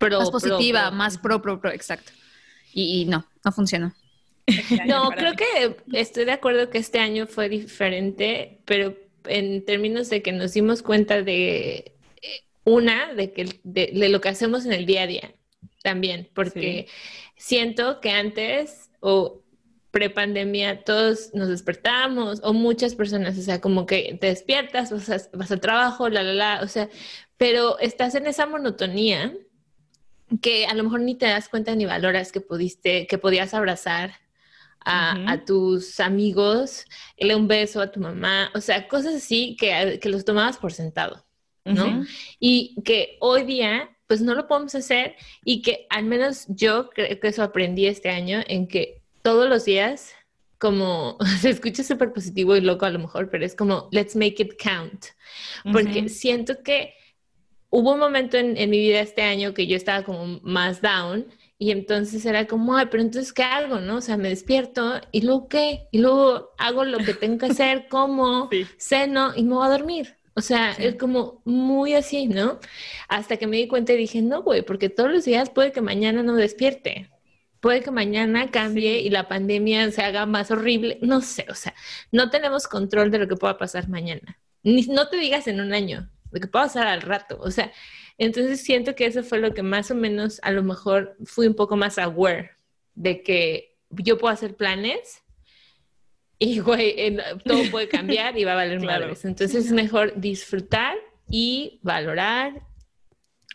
más 0.00 0.30
positiva, 0.30 0.90
más 0.90 1.16
pro, 1.16 1.40
pro, 1.40 1.60
pro, 1.60 1.70
exacto. 1.70 2.12
Y, 2.74 3.00
y 3.00 3.04
no, 3.06 3.26
no 3.42 3.52
funciona. 4.52 4.84
No, 4.86 5.10
creo 5.10 5.34
que 5.34 5.76
estoy 5.92 6.24
de 6.24 6.32
acuerdo 6.32 6.70
que 6.70 6.78
este 6.78 6.98
año 6.98 7.26
fue 7.26 7.48
diferente, 7.48 8.60
pero 8.64 8.96
en 9.26 9.64
términos 9.64 10.10
de 10.10 10.22
que 10.22 10.32
nos 10.32 10.54
dimos 10.54 10.82
cuenta 10.82 11.22
de 11.22 11.94
eh, 12.22 12.40
una, 12.64 13.14
de 13.14 13.32
que 13.32 13.60
de, 13.62 14.08
lo 14.08 14.20
que 14.20 14.28
hacemos 14.28 14.66
en 14.66 14.72
el 14.72 14.86
día 14.86 15.02
a 15.02 15.06
día 15.06 15.34
también, 15.82 16.28
porque 16.34 16.88
siento 17.36 18.00
que 18.00 18.10
antes 18.10 18.90
o 19.00 19.42
prepandemia 19.90 20.84
todos 20.84 21.30
nos 21.34 21.48
despertamos 21.48 22.40
o 22.42 22.52
muchas 22.52 22.94
personas, 22.94 23.38
o 23.38 23.42
sea, 23.42 23.60
como 23.60 23.86
que 23.86 24.18
te 24.20 24.28
despiertas, 24.28 24.90
vas 24.90 25.08
a, 25.08 25.36
vas 25.36 25.50
a 25.50 25.56
trabajo, 25.58 26.08
la, 26.08 26.22
la, 26.22 26.34
la, 26.34 26.60
o 26.62 26.68
sea, 26.68 26.88
pero 27.36 27.78
estás 27.78 28.14
en 28.14 28.26
esa 28.26 28.46
monotonía 28.46 29.34
que 30.42 30.66
a 30.66 30.74
lo 30.74 30.84
mejor 30.84 31.00
ni 31.00 31.14
te 31.14 31.26
das 31.26 31.48
cuenta 31.48 31.74
ni 31.74 31.86
valoras 31.86 32.32
que 32.32 32.40
pudiste, 32.40 33.06
que 33.06 33.18
podías 33.18 33.54
abrazar 33.54 34.12
a, 34.88 35.44
tus 35.44 36.00
amigos, 36.00 36.84
darle 37.18 37.36
un 37.36 37.46
beso 37.46 37.80
a 37.80 37.90
tu 37.90 38.00
mamá, 38.00 38.50
o 38.54 38.60
sea, 38.60 38.88
cosas 38.88 39.16
así 39.16 39.56
que, 39.58 39.98
que 40.00 40.08
los 40.08 40.24
tomabas 40.24 40.56
por 40.56 40.72
sentado, 40.72 41.26
¿no? 41.64 42.04
Y 42.40 42.76
que 42.84 43.18
hoy 43.20 43.44
día, 43.44 43.90
pues 44.06 44.22
no 44.22 44.34
lo 44.34 44.48
podemos 44.48 44.74
hacer 44.74 45.16
y 45.44 45.60
que 45.60 45.86
al 45.90 46.04
menos 46.04 46.46
yo 46.48 46.88
creo 46.90 47.20
que 47.20 47.28
eso 47.28 47.42
aprendí 47.42 47.86
este 47.86 48.08
año 48.08 48.40
en 48.46 48.66
que 48.66 49.02
todos 49.22 49.48
los 49.48 49.66
días 49.66 50.14
como 50.56 51.18
se 51.40 51.50
escucha 51.50 51.82
súper 51.84 52.12
positivo 52.12 52.56
y 52.56 52.62
loco 52.62 52.86
a 52.86 52.90
lo 52.90 52.98
mejor, 52.98 53.28
pero 53.30 53.44
es 53.44 53.54
como 53.54 53.88
let's 53.92 54.16
make 54.16 54.42
it 54.42 54.54
count, 54.62 55.06
porque 55.70 56.08
siento 56.08 56.62
que 56.62 56.94
hubo 57.70 57.92
un 57.92 58.00
momento 58.00 58.38
en, 58.38 58.54
mi 58.70 58.78
vida 58.78 59.00
este 59.00 59.22
año 59.22 59.52
que 59.52 59.66
yo 59.66 59.76
estaba 59.76 60.02
como 60.02 60.40
más 60.42 60.80
down 60.80 61.26
y 61.58 61.72
entonces 61.72 62.24
era 62.24 62.46
como, 62.46 62.76
ay, 62.76 62.86
pero 62.90 63.02
entonces, 63.02 63.32
¿qué 63.32 63.42
hago? 63.42 63.80
¿No? 63.80 63.96
O 63.96 64.00
sea, 64.00 64.16
me 64.16 64.28
despierto 64.28 65.00
y 65.10 65.22
luego, 65.22 65.48
¿qué? 65.48 65.88
Y 65.90 65.98
luego 65.98 66.50
hago 66.56 66.84
lo 66.84 66.98
que 66.98 67.14
tengo 67.14 67.38
que 67.38 67.46
hacer, 67.46 67.88
como, 67.90 68.48
ceno 68.78 69.32
y 69.34 69.42
me 69.42 69.54
voy 69.54 69.66
a 69.66 69.70
dormir. 69.70 70.16
O 70.34 70.40
sea, 70.40 70.70
es 70.72 70.94
como 70.94 71.42
muy 71.44 71.94
así, 71.94 72.28
¿no? 72.28 72.60
Hasta 73.08 73.38
que 73.38 73.48
me 73.48 73.56
di 73.56 73.66
cuenta 73.66 73.92
y 73.92 73.96
dije, 73.96 74.22
no, 74.22 74.42
güey, 74.42 74.62
porque 74.62 74.88
todos 74.88 75.10
los 75.10 75.24
días 75.24 75.50
puede 75.50 75.72
que 75.72 75.80
mañana 75.80 76.22
no 76.22 76.36
despierte. 76.36 77.10
Puede 77.58 77.82
que 77.82 77.90
mañana 77.90 78.52
cambie 78.52 79.00
y 79.00 79.10
la 79.10 79.26
pandemia 79.26 79.90
se 79.90 80.02
haga 80.02 80.26
más 80.26 80.52
horrible. 80.52 80.98
No 81.02 81.22
sé, 81.22 81.44
o 81.50 81.54
sea, 81.54 81.74
no 82.12 82.30
tenemos 82.30 82.68
control 82.68 83.10
de 83.10 83.18
lo 83.18 83.26
que 83.26 83.34
pueda 83.34 83.58
pasar 83.58 83.88
mañana. 83.88 84.38
Ni, 84.62 84.82
no 84.82 85.08
te 85.08 85.16
digas 85.16 85.48
en 85.48 85.60
un 85.60 85.72
año, 85.72 86.08
de 86.30 86.40
que 86.40 86.46
pueda 86.46 86.66
pasar 86.66 86.86
al 86.86 87.02
rato. 87.02 87.38
O 87.40 87.50
sea, 87.50 87.72
entonces 88.18 88.60
siento 88.60 88.94
que 88.96 89.06
eso 89.06 89.22
fue 89.22 89.38
lo 89.38 89.54
que 89.54 89.62
más 89.62 89.90
o 89.92 89.94
menos 89.94 90.40
a 90.42 90.50
lo 90.50 90.64
mejor 90.64 91.16
fui 91.24 91.46
un 91.46 91.54
poco 91.54 91.76
más 91.76 91.98
aware 91.98 92.50
de 92.94 93.22
que 93.22 93.76
yo 93.90 94.18
puedo 94.18 94.34
hacer 94.34 94.56
planes 94.56 95.22
y 96.40 96.58
güey, 96.58 97.16
todo 97.44 97.62
puede 97.70 97.88
cambiar 97.88 98.36
y 98.36 98.44
va 98.44 98.52
a 98.52 98.56
valer 98.56 98.78
claro. 98.80 99.06
Entonces 99.06 99.54
es 99.54 99.72
mejor 99.72 100.20
disfrutar 100.20 100.96
y 101.28 101.80
valorar, 101.82 102.62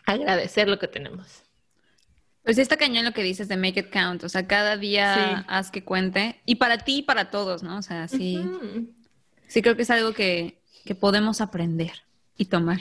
agradecer 0.06 0.68
lo 0.68 0.78
que 0.78 0.88
tenemos. 0.88 1.42
Pues 2.42 2.58
está 2.58 2.76
cañón 2.76 3.06
lo 3.06 3.12
que 3.12 3.22
dices 3.22 3.48
de 3.48 3.56
make 3.56 3.80
it 3.80 3.90
count, 3.90 4.22
o 4.22 4.28
sea, 4.28 4.46
cada 4.46 4.76
día 4.76 5.46
haz 5.48 5.70
que 5.70 5.82
cuente 5.82 6.40
y 6.44 6.56
para 6.56 6.78
ti 6.78 6.98
y 6.98 7.02
para 7.02 7.30
todos, 7.30 7.62
¿no? 7.62 7.78
O 7.78 7.82
sea, 7.82 8.06
sí, 8.06 8.38
sí 9.46 9.62
creo 9.62 9.76
que 9.76 9.82
es 9.82 9.90
algo 9.90 10.12
que, 10.12 10.60
que 10.84 10.94
podemos 10.94 11.40
aprender 11.40 11.92
y 12.36 12.46
tomar. 12.46 12.80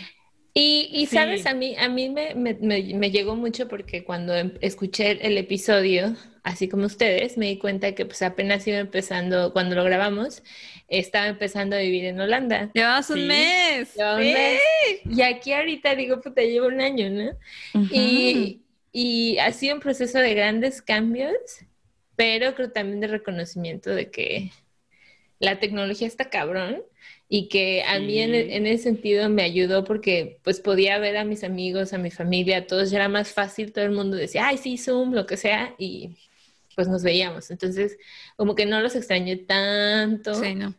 Y, 0.55 1.07
sabes, 1.07 1.48
a 1.48 1.55
mí, 1.55 1.75
a 1.77 1.89
mí 1.89 2.10
me, 2.10 2.36
me, 2.36 2.53
me, 2.53 3.10
llegó 3.10 3.36
mucho 3.36 3.67
porque 3.67 4.03
cuando 4.03 4.36
em, 4.36 4.51
escuché 4.62 5.25
el 5.25 5.36
episodio, 5.39 6.15
así 6.43 6.69
como 6.69 6.86
ustedes, 6.86 7.39
me 7.39 7.48
di 7.48 7.57
cuenta 7.57 7.95
que 7.95 8.05
pues 8.05 8.22
apenas 8.22 8.67
iba 8.67 8.77
empezando, 8.77 9.51
cuando 9.51 9.75
lo 9.75 9.83
grabamos, 9.83 10.43
estaba 10.88 11.27
empezando 11.27 11.75
a 11.75 11.79
vivir 11.79 12.05
en 12.05 12.22
Holanda. 12.22 12.69
Llevabas 12.75 13.10
un 13.10 13.25
mes. 13.25 13.95
Llevaba 13.95 14.17
un 14.17 14.31
mes. 14.31 14.62
Y 15.10 15.22
aquí 15.24 15.53
ahorita 15.53 15.95
digo, 15.95 16.22
puta, 16.22 16.43
llevo 16.43 16.67
un 16.67 16.81
año, 16.81 17.10
¿no? 17.10 17.31
y, 17.91 18.62
y 18.91 19.39
ha 19.39 19.51
sido 19.53 19.74
un 19.74 19.81
proceso 19.81 20.19
de 20.19 20.36
grandes 20.36 20.83
cambios, 20.83 21.33
pero 22.15 22.53
creo 22.53 22.72
también 22.72 23.00
de 23.00 23.07
reconocimiento 23.07 23.89
de 23.89 24.12
que 24.12 24.51
la 25.39 25.60
tecnología 25.60 26.07
está 26.07 26.29
cabrón 26.29 26.83
y 27.36 27.48
que 27.48 27.82
a 27.82 27.98
mí 27.98 28.20
en, 28.20 28.68
ese 28.68 28.84
sentido 28.84 29.28
me 29.28 29.42
ayudó 29.42 29.84
porque 29.86 30.40
pues 30.44 30.60
podía 30.60 31.00
ver 31.00 31.18
a 31.18 31.25
mis 31.25 31.44
amigos, 31.44 31.92
a 31.92 31.98
mi 31.98 32.12
familia, 32.12 32.58
a 32.58 32.68
todos, 32.68 32.92
ya 32.92 32.98
era 32.98 33.10
más 33.10 33.32
fácil, 33.32 33.74
todo 33.74 33.86
el 33.86 33.92
mundo 33.92 34.16
decía, 34.16 34.46
ay, 34.46 34.60
sí, 34.60 34.78
Zoom, 34.78 35.16
lo 35.16 35.25
que 35.25 35.36
sea, 35.36 35.74
y 35.80 36.16
pues 36.75 36.88
nos 36.88 37.02
veíamos. 37.02 37.50
Entonces, 37.50 37.98
como 38.36 38.54
que 38.54 38.68
no 38.68 38.82
los 38.82 38.96
extrañé 38.96 39.38
tanto, 39.38 40.36
sí, 40.36 40.54
no. 40.54 40.75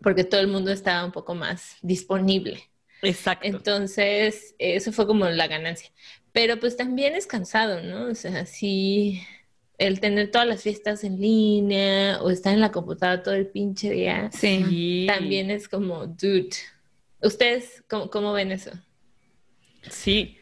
porque 0.00 0.22
todo 0.22 0.40
el 0.40 0.46
mundo 0.46 0.70
estaba 0.70 1.04
un 1.04 1.10
poco 1.10 1.34
más 1.34 1.78
disponible. 1.82 2.62
Exacto. 3.02 3.48
Entonces, 3.48 4.54
eso 4.60 4.92
fue 4.92 5.04
como 5.04 5.24
la 5.24 5.48
ganancia. 5.48 5.90
Pero 6.30 6.60
pues 6.60 6.76
también 6.76 7.16
es 7.16 7.26
cansado, 7.26 7.82
¿no? 7.82 8.04
O 8.04 8.14
sea, 8.14 8.46
sí 8.46 9.20
el 9.78 10.00
tener 10.00 10.30
todas 10.32 10.46
las 10.46 10.62
fiestas 10.62 11.04
en 11.04 11.20
línea 11.20 12.20
o 12.20 12.30
estar 12.30 12.52
en 12.52 12.60
la 12.60 12.72
computadora 12.72 13.22
todo 13.22 13.34
el 13.34 13.46
pinche 13.46 13.90
día. 13.90 14.28
Sí. 14.32 15.06
También 15.08 15.50
es 15.50 15.68
como, 15.68 16.06
dude. 16.06 16.50
¿Ustedes 17.22 17.84
cómo, 17.88 18.32
ven 18.32 18.52
eso? 18.52 18.72
Sí. 19.88 20.36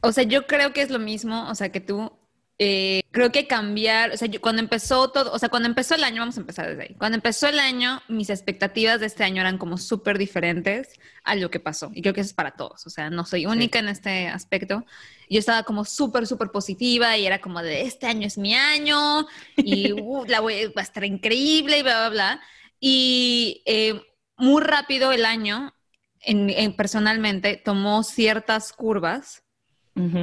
O 0.00 0.12
sea, 0.12 0.24
yo 0.24 0.46
creo 0.46 0.72
que 0.72 0.82
es 0.82 0.90
lo 0.90 0.98
mismo, 0.98 1.48
o 1.48 1.54
sea, 1.54 1.70
que 1.70 1.80
tú, 1.80 2.12
eh, 2.58 3.02
creo 3.10 3.30
que 3.32 3.46
cambiar, 3.46 4.12
o 4.12 4.16
sea, 4.16 4.28
cuando 4.40 4.62
empezó 4.62 5.10
todo, 5.10 5.32
o 5.32 5.38
sea, 5.38 5.50
cuando 5.50 5.68
empezó 5.68 5.94
el 5.94 6.04
año, 6.04 6.22
vamos 6.22 6.38
a 6.38 6.40
empezar 6.40 6.68
desde 6.68 6.82
ahí, 6.84 6.94
cuando 6.94 7.16
empezó 7.16 7.48
el 7.48 7.58
año, 7.58 8.00
mis 8.08 8.30
expectativas 8.30 8.98
de 9.00 9.06
este 9.06 9.24
año 9.24 9.42
eran 9.42 9.58
como 9.58 9.76
súper 9.76 10.16
diferentes 10.16 10.98
a 11.22 11.34
lo 11.34 11.50
que 11.50 11.60
pasó. 11.60 11.90
Y 11.92 12.00
creo 12.00 12.14
que 12.14 12.22
eso 12.22 12.28
es 12.28 12.34
para 12.34 12.52
todos, 12.52 12.86
o 12.86 12.90
sea, 12.90 13.10
no 13.10 13.26
soy 13.26 13.44
única 13.44 13.78
en 13.78 13.88
este 13.88 14.28
aspecto. 14.28 14.86
Yo 15.28 15.38
estaba 15.38 15.64
como 15.64 15.84
súper, 15.84 16.26
súper 16.26 16.50
positiva 16.50 17.16
y 17.18 17.26
era 17.26 17.40
como 17.40 17.62
de, 17.62 17.82
este 17.82 18.06
año 18.06 18.26
es 18.26 18.38
mi 18.38 18.54
año 18.54 19.26
y 19.56 19.92
uh, 20.00 20.24
la 20.26 20.40
voy, 20.40 20.66
va 20.68 20.80
a 20.80 20.84
estar 20.84 21.04
increíble 21.04 21.78
y 21.78 21.82
bla, 21.82 21.98
bla, 22.00 22.08
bla. 22.08 22.40
Y 22.80 23.62
eh, 23.66 24.00
muy 24.38 24.62
rápido 24.62 25.12
el 25.12 25.24
año, 25.24 25.74
en, 26.20 26.74
personalmente, 26.74 27.60
tomó 27.62 28.02
ciertas 28.02 28.72
curvas 28.72 29.42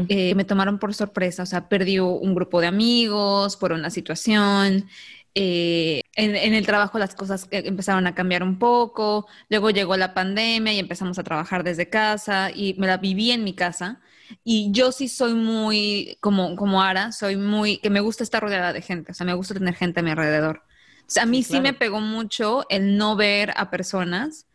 eh, 0.07 0.35
me 0.35 0.45
tomaron 0.45 0.77
por 0.77 0.93
sorpresa, 0.93 1.43
o 1.43 1.45
sea, 1.45 1.67
perdí 1.67 1.99
un 1.99 2.35
grupo 2.35 2.61
de 2.61 2.67
amigos 2.67 3.57
por 3.57 3.71
una 3.71 3.89
situación. 3.89 4.87
Eh, 5.35 6.01
en, 6.15 6.53
el 6.53 6.65
trabajo 6.65 6.99
las 6.99 7.15
cosas 7.15 7.47
empezaron 7.49 8.05
a 8.05 8.13
cambiar 8.13 8.43
un 8.43 8.59
poco, 8.59 9.27
luego 9.49 9.71
llegó 9.71 9.97
la 9.97 10.13
pandemia 10.13 10.73
y 10.73 10.79
empezamos 10.79 11.17
a 11.17 11.23
trabajar 11.23 11.63
desde 11.63 11.89
casa 11.89 12.51
y 12.53 12.75
me 12.77 12.85
la 12.85 12.97
viví 12.97 13.31
en 13.31 13.43
mi 13.43 13.53
casa. 13.53 13.99
Y 14.43 14.71
yo 14.71 14.91
sí 14.91 15.07
soy 15.07 15.33
muy, 15.33 16.17
como, 16.21 16.55
como 16.55 16.81
Ara, 16.81 17.11
soy 17.11 17.35
muy, 17.35 17.77
que 17.77 17.89
me 17.89 17.99
gusta 17.99 18.23
estar 18.23 18.41
rodeada 18.43 18.73
de 18.73 18.81
gente, 18.81 19.11
o 19.11 19.15
sea, 19.15 19.25
me 19.25 19.33
gusta 19.33 19.53
tener 19.53 19.75
gente 19.75 20.01
a 20.01 20.03
mi 20.03 20.11
alrededor. 20.11 20.63
O 21.01 21.09
sea, 21.13 21.23
a 21.23 21.25
mí 21.25 21.43
sí, 21.43 21.59
me 21.59 21.73
pegó 21.73 21.99
mucho 21.99 22.65
el 22.69 22.97
no 22.97 23.15
ver 23.15 23.53
a 23.57 23.69
personas. 23.69 24.47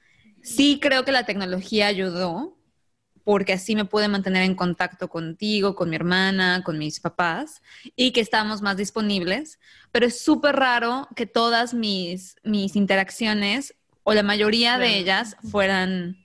Sí 0.42 0.78
creo 0.80 1.04
que 1.04 1.12
la 1.12 1.26
tecnología 1.26 1.88
ayudó, 1.88 2.57
porque 3.28 3.52
así 3.52 3.76
me 3.76 3.84
pude 3.84 4.08
mantener 4.08 4.42
en 4.44 4.54
contacto 4.54 5.10
contigo, 5.10 5.74
con 5.74 5.90
mi 5.90 5.96
hermana, 5.96 6.62
con 6.64 6.78
mis 6.78 6.98
papás 6.98 7.60
y 7.94 8.12
que 8.12 8.22
estamos 8.22 8.62
más 8.62 8.78
disponibles. 8.78 9.60
Pero 9.92 10.06
es 10.06 10.18
súper 10.18 10.56
raro 10.56 11.08
que 11.14 11.26
todas 11.26 11.74
mis, 11.74 12.36
mis 12.42 12.74
interacciones 12.74 13.74
o 14.02 14.14
la 14.14 14.22
mayoría 14.22 14.78
de 14.78 14.96
ellas 14.96 15.36
fueran 15.50 16.16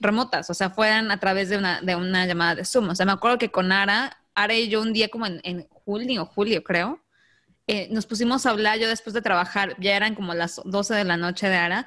remotas, 0.00 0.48
o 0.48 0.54
sea, 0.54 0.70
fueran 0.70 1.10
a 1.10 1.20
través 1.20 1.50
de 1.50 1.58
una, 1.58 1.82
de 1.82 1.96
una 1.96 2.24
llamada 2.24 2.54
de 2.54 2.64
Zoom. 2.64 2.88
O 2.88 2.94
sea, 2.94 3.04
me 3.04 3.12
acuerdo 3.12 3.36
que 3.36 3.50
con 3.50 3.70
Ara, 3.70 4.16
Ara 4.34 4.54
y 4.54 4.70
yo 4.70 4.80
un 4.80 4.94
día 4.94 5.10
como 5.10 5.26
en, 5.26 5.42
en 5.44 5.68
junio 5.68 6.22
o 6.22 6.24
julio, 6.24 6.64
creo, 6.64 7.04
eh, 7.66 7.88
nos 7.90 8.06
pusimos 8.06 8.46
a 8.46 8.50
hablar, 8.52 8.78
yo 8.78 8.88
después 8.88 9.12
de 9.12 9.20
trabajar, 9.20 9.76
ya 9.78 9.94
eran 9.94 10.14
como 10.14 10.32
las 10.32 10.62
12 10.64 10.94
de 10.94 11.04
la 11.04 11.18
noche 11.18 11.50
de 11.50 11.56
Ara, 11.56 11.86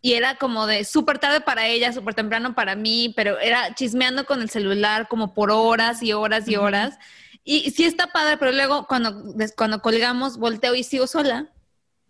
y 0.00 0.14
era 0.14 0.36
como 0.36 0.66
de 0.66 0.84
súper 0.84 1.18
tarde 1.18 1.40
para 1.40 1.66
ella, 1.66 1.92
súper 1.92 2.14
temprano 2.14 2.54
para 2.54 2.76
mí, 2.76 3.12
pero 3.16 3.38
era 3.40 3.74
chismeando 3.74 4.26
con 4.26 4.40
el 4.42 4.50
celular 4.50 5.08
como 5.08 5.34
por 5.34 5.50
horas 5.50 6.02
y 6.02 6.12
horas 6.12 6.48
y 6.48 6.56
horas. 6.56 6.98
Y, 7.42 7.70
sí 7.70 7.84
está 7.84 8.08
padre, 8.08 8.36
pero 8.36 8.52
luego 8.52 8.86
cuando, 8.86 9.34
cuando 9.56 9.80
colgamos, 9.80 10.38
volteo 10.38 10.74
y 10.74 10.84
sigo 10.84 11.06
sola. 11.06 11.50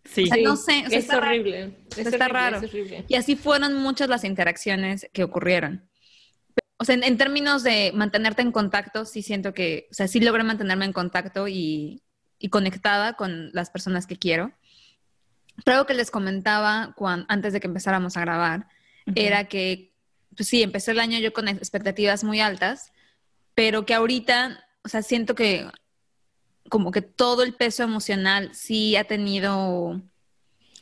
Sí, 0.04 0.28
no 0.42 0.56
sé. 0.56 0.84
es, 0.90 1.10
horrible. 1.10 1.76
está 1.96 2.28
raro. 2.28 2.60
Y 3.08 3.14
así 3.14 3.36
fueron 3.36 3.74
muchas 3.74 4.08
las 4.08 4.24
interacciones 4.24 5.08
que 5.12 5.24
ocurrieron. 5.24 5.88
O 6.78 6.84
sea, 6.84 6.94
en, 6.94 7.16
términos 7.18 7.62
de 7.62 7.92
mantenerte 7.94 8.42
en 8.42 8.52
contacto, 8.52 9.04
sí 9.04 9.22
siento 9.22 9.52
que, 9.52 9.88
o 9.90 9.94
sea, 9.94 10.08
sí 10.08 10.20
logré 10.20 10.44
mantenerme 10.44 10.84
en 10.84 10.92
contacto 10.92 11.48
y, 11.48 12.02
y 12.38 12.50
conectada 12.50 13.14
con 13.14 13.50
las 13.52 13.70
personas 13.70 14.06
que 14.06 14.16
quiero. 14.16 14.52
Pero 15.64 15.76
algo 15.76 15.86
que 15.86 15.94
les 15.94 16.10
comentaba 16.10 16.94
antes 17.28 17.52
de 17.52 17.60
que 17.60 17.66
empezáramos 17.66 18.16
a 18.16 18.20
grabar 18.20 18.68
era 19.14 19.44
que, 19.44 19.92
pues 20.36 20.48
sí, 20.48 20.62
empecé 20.62 20.90
el 20.90 21.00
año 21.00 21.18
yo 21.18 21.32
con 21.32 21.48
expectativas 21.48 22.24
muy 22.24 22.40
altas, 22.40 22.92
pero 23.54 23.86
que 23.86 23.94
ahorita, 23.94 24.64
o 24.82 24.88
sea, 24.88 25.02
siento 25.02 25.34
que 25.34 25.66
como 26.68 26.90
que 26.90 27.02
todo 27.02 27.42
el 27.42 27.54
peso 27.54 27.82
emocional 27.82 28.50
sí 28.52 28.96
ha 28.96 29.04
tenido 29.04 30.00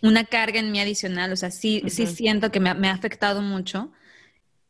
una 0.03 0.25
carga 0.25 0.59
en 0.59 0.73
mí 0.73 0.81
adicional, 0.81 1.33
o 1.33 1.37
sea, 1.37 1.51
sí, 1.51 1.83
sí 1.87 2.07
siento 2.07 2.51
que 2.51 2.61
me, 2.61 2.75
me, 2.75 2.89
ha 2.89 2.93
afectado 2.93 3.41
mucho. 3.43 3.93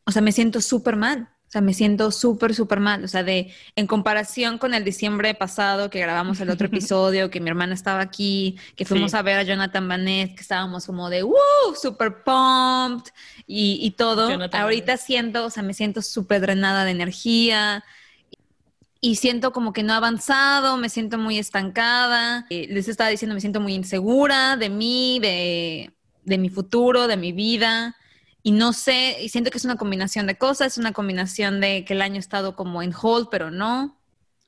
O 0.04 0.12
sea, 0.12 0.22
me 0.22 0.32
siento 0.32 0.60
súper 0.60 0.96
mal. 0.96 1.30
O 1.48 1.50
sea, 1.50 1.60
me 1.60 1.74
siento 1.74 2.10
súper, 2.10 2.54
súper 2.54 2.80
mal. 2.80 3.04
O 3.04 3.08
sea, 3.08 3.22
de 3.22 3.52
en 3.76 3.86
comparación 3.86 4.58
con 4.58 4.74
el 4.74 4.82
diciembre 4.82 5.32
pasado 5.34 5.90
que 5.90 6.00
grabamos 6.00 6.40
el 6.40 6.50
otro 6.50 6.66
episodio, 6.66 7.30
que 7.30 7.40
mi 7.40 7.48
hermana 7.48 7.74
estaba 7.74 8.00
aquí, 8.00 8.56
que 8.74 8.84
fuimos 8.84 9.14
a 9.14 9.22
ver 9.22 9.38
a 9.38 9.42
Jonathan 9.44 9.86
Banet, 9.86 10.34
que 10.34 10.40
estábamos 10.40 10.86
como 10.86 11.08
de 11.08 11.22
¡Woo! 11.22 11.36
Super 11.80 12.24
pumped 12.24 13.12
y, 13.46 13.92
todo. 13.92 14.28
Ahorita 14.52 14.96
siento, 14.96 15.46
o 15.46 15.50
sea, 15.50 15.62
me 15.62 15.72
siento 15.72 16.02
súper 16.02 16.40
drenada 16.40 16.84
de 16.84 16.90
energía 16.90 17.84
y 19.00 19.14
siento 19.14 19.52
como 19.52 19.72
que 19.72 19.84
no 19.84 19.92
he 19.92 19.96
avanzado, 19.96 20.76
me 20.78 20.88
siento 20.88 21.16
muy 21.16 21.38
estancada. 21.38 22.46
Eh, 22.50 22.66
les 22.70 22.88
estaba 22.88 23.08
diciendo, 23.08 23.34
me 23.34 23.40
siento 23.40 23.60
muy 23.60 23.74
insegura 23.74 24.56
de 24.56 24.68
mí, 24.68 25.20
de, 25.20 25.92
de 26.24 26.38
mi 26.38 26.48
futuro, 26.48 27.06
de 27.06 27.16
mi 27.16 27.30
vida 27.30 27.96
y 28.46 28.52
no 28.52 28.72
sé, 28.72 29.16
y 29.20 29.28
siento 29.28 29.50
que 29.50 29.58
es 29.58 29.64
una 29.64 29.74
combinación 29.74 30.28
de 30.28 30.38
cosas, 30.38 30.74
es 30.74 30.78
una 30.78 30.92
combinación 30.92 31.60
de 31.60 31.84
que 31.84 31.94
el 31.94 32.00
año 32.00 32.14
ha 32.14 32.20
estado 32.20 32.54
como 32.54 32.80
en 32.80 32.94
hold, 32.94 33.26
pero 33.28 33.50
no. 33.50 33.98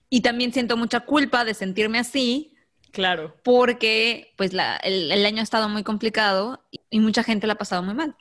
Y 0.08 0.20
también 0.20 0.52
siento 0.52 0.76
mucha 0.76 1.00
culpa 1.00 1.44
de 1.44 1.52
sentirme 1.52 1.98
así. 1.98 2.54
Claro. 2.92 3.34
Porque 3.42 4.34
pues 4.36 4.52
el, 4.52 5.26
año 5.26 5.40
ha 5.40 5.42
estado 5.42 5.68
muy 5.68 5.82
complicado 5.82 6.64
y, 6.92 7.00
mucha 7.00 7.24
gente 7.24 7.48
la 7.48 7.54
ha 7.54 7.58
pasado 7.58 7.82
muy 7.82 7.94
mal. 7.94 8.14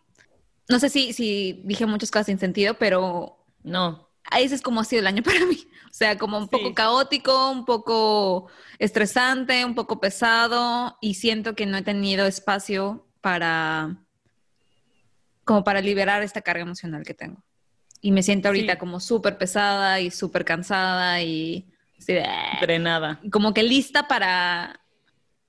No 0.67 0.79
sé 0.79 0.89
si, 0.89 1.13
si 1.13 1.61
dije 1.63 1.85
muchas 1.85 2.09
cosas 2.09 2.25
sin 2.25 2.39
sentido, 2.39 2.79
pero... 2.79 3.45
No. 3.61 4.09
Ese 4.35 4.55
es 4.55 4.63
como 4.63 4.81
ha 4.81 4.83
sido 4.83 5.01
el 5.01 5.07
año 5.07 5.21
para 5.23 5.45
mí. 5.45 5.59
O 5.85 5.93
sea, 5.93 6.17
como 6.17 6.39
un 6.39 6.47
poco 6.47 6.73
caótico, 6.73 7.51
un 7.51 7.65
poco 7.65 8.47
estresante, 8.79 9.63
un 9.63 9.75
poco 9.75 9.99
pesado 9.99 10.97
y 11.01 11.13
siento 11.13 11.53
que 11.53 11.67
no 11.67 11.77
he 11.77 11.83
tenido 11.83 12.25
espacio 12.25 13.05
para 13.21 14.06
como 15.47 15.63
para 15.63 15.79
liberar 15.79 16.21
esta 16.23 16.41
carga 16.41 16.61
emocional 16.61 17.03
que 17.03 17.13
tengo. 17.13 17.41
Y 18.01 18.11
me 18.11 18.21
siento 18.21 18.49
ahorita 18.49 18.77
como 18.77 18.99
súper 18.99 19.37
pesada 19.37 19.99
y 20.01 20.11
súper 20.11 20.43
cansada 20.43 21.21
y... 21.23 21.65
Drenada. 22.61 23.19
Como 23.31 23.53
que 23.53 23.63
lista 23.63 24.07
para, 24.07 24.81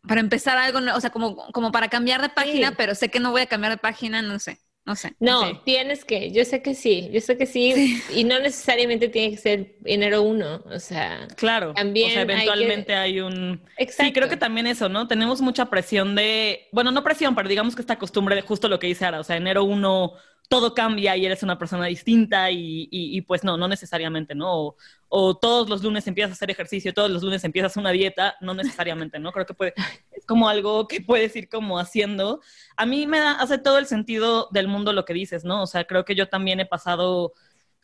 para 0.06 0.20
empezar 0.20 0.56
algo, 0.56 0.78
o 0.94 1.00
sea, 1.00 1.10
como, 1.10 1.36
como 1.52 1.72
para 1.72 1.88
cambiar 1.88 2.22
de 2.22 2.28
página, 2.28 2.72
pero 2.76 2.94
sé 2.94 3.10
que 3.10 3.20
no 3.20 3.32
voy 3.32 3.42
a 3.42 3.46
cambiar 3.46 3.72
de 3.72 3.76
página, 3.76 4.22
no 4.22 4.38
sé. 4.38 4.60
No 4.88 4.96
sé. 4.96 5.14
No, 5.20 5.60
tienes 5.64 6.02
que, 6.06 6.32
yo 6.32 6.46
sé 6.46 6.62
que 6.62 6.74
sí, 6.74 7.10
yo 7.12 7.20
sé 7.20 7.36
que 7.36 7.44
sí, 7.44 8.02
y 8.14 8.24
no 8.24 8.40
necesariamente 8.40 9.10
tiene 9.10 9.32
que 9.32 9.36
ser 9.36 9.76
enero 9.84 10.22
uno, 10.22 10.62
o 10.64 10.78
sea. 10.78 11.28
Claro, 11.36 11.74
también 11.74 12.08
o 12.08 12.12
sea, 12.14 12.22
eventualmente 12.22 12.94
hay, 12.94 13.20
un... 13.20 13.60
Exacto. 13.76 14.04
Sí, 14.04 14.12
creo 14.14 14.30
que 14.30 14.38
también 14.38 14.66
eso, 14.66 14.88
¿no? 14.88 15.06
Tenemos 15.06 15.42
mucha 15.42 15.66
presión 15.66 16.14
de, 16.14 16.68
bueno, 16.72 16.90
no 16.90 17.04
presión, 17.04 17.34
pero 17.34 17.50
digamos 17.50 17.76
que 17.76 17.82
esta 17.82 17.98
costumbre 17.98 18.34
de 18.34 18.40
justo 18.40 18.66
lo 18.70 18.78
que 18.78 18.86
dice 18.86 19.04
Ara, 19.04 19.20
o 19.20 19.24
sea, 19.24 19.36
enero 19.36 19.62
uno 19.62 20.14
todo 20.48 20.74
cambia 20.74 21.16
y 21.16 21.26
eres 21.26 21.42
una 21.42 21.58
persona 21.58 21.86
distinta 21.86 22.50
y, 22.50 22.88
y, 22.90 23.20
pues 23.22 23.44
no, 23.44 23.58
no 23.58 23.68
necesariamente, 23.68 24.34
¿no? 24.34 24.76
O, 25.08 25.38
todos 25.38 25.68
los 25.68 25.82
lunes 25.82 26.06
empiezas 26.06 26.30
a 26.32 26.34
hacer 26.34 26.50
ejercicio, 26.50 26.94
todos 26.94 27.10
los 27.10 27.22
lunes 27.22 27.44
empiezas 27.44 27.76
una 27.76 27.90
dieta, 27.90 28.36
no 28.40 28.54
necesariamente, 28.54 29.18
¿no? 29.18 29.32
Creo 29.32 29.46
que 29.46 29.54
puede, 29.54 29.74
es 30.12 30.24
como 30.26 30.48
algo 30.48 30.88
que 30.88 31.02
puedes 31.02 31.36
ir 31.36 31.48
como 31.48 31.78
haciendo. 31.78 32.40
A 32.76 32.86
mí 32.86 33.06
me 33.06 33.18
da, 33.20 33.32
hace 33.32 33.58
todo 33.58 33.78
el 33.78 33.86
sentido 33.86 34.48
del 34.50 34.68
mundo 34.68 34.92
lo 34.94 35.04
que 35.04 35.14
dices, 35.14 35.44
¿no? 35.44 35.62
O 35.62 35.66
sea, 35.66 35.84
creo 35.86 36.04
que 36.04 36.14
yo 36.14 36.28
también 36.28 36.60
he 36.60 36.66
pasado, 36.66 37.34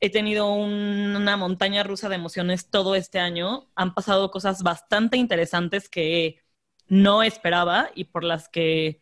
he 0.00 0.10
tenido 0.10 0.52
una 0.54 1.36
montaña 1.36 1.82
rusa 1.82 2.08
de 2.08 2.16
emociones 2.16 2.70
todo 2.70 2.94
este 2.94 3.18
año. 3.18 3.70
Han 3.74 3.94
pasado 3.94 4.30
cosas 4.30 4.62
bastante 4.62 5.18
interesantes 5.18 5.88
que 5.88 6.40
no 6.88 7.22
esperaba 7.22 7.90
y 7.94 8.04
por 8.04 8.24
las 8.24 8.48
que 8.48 9.00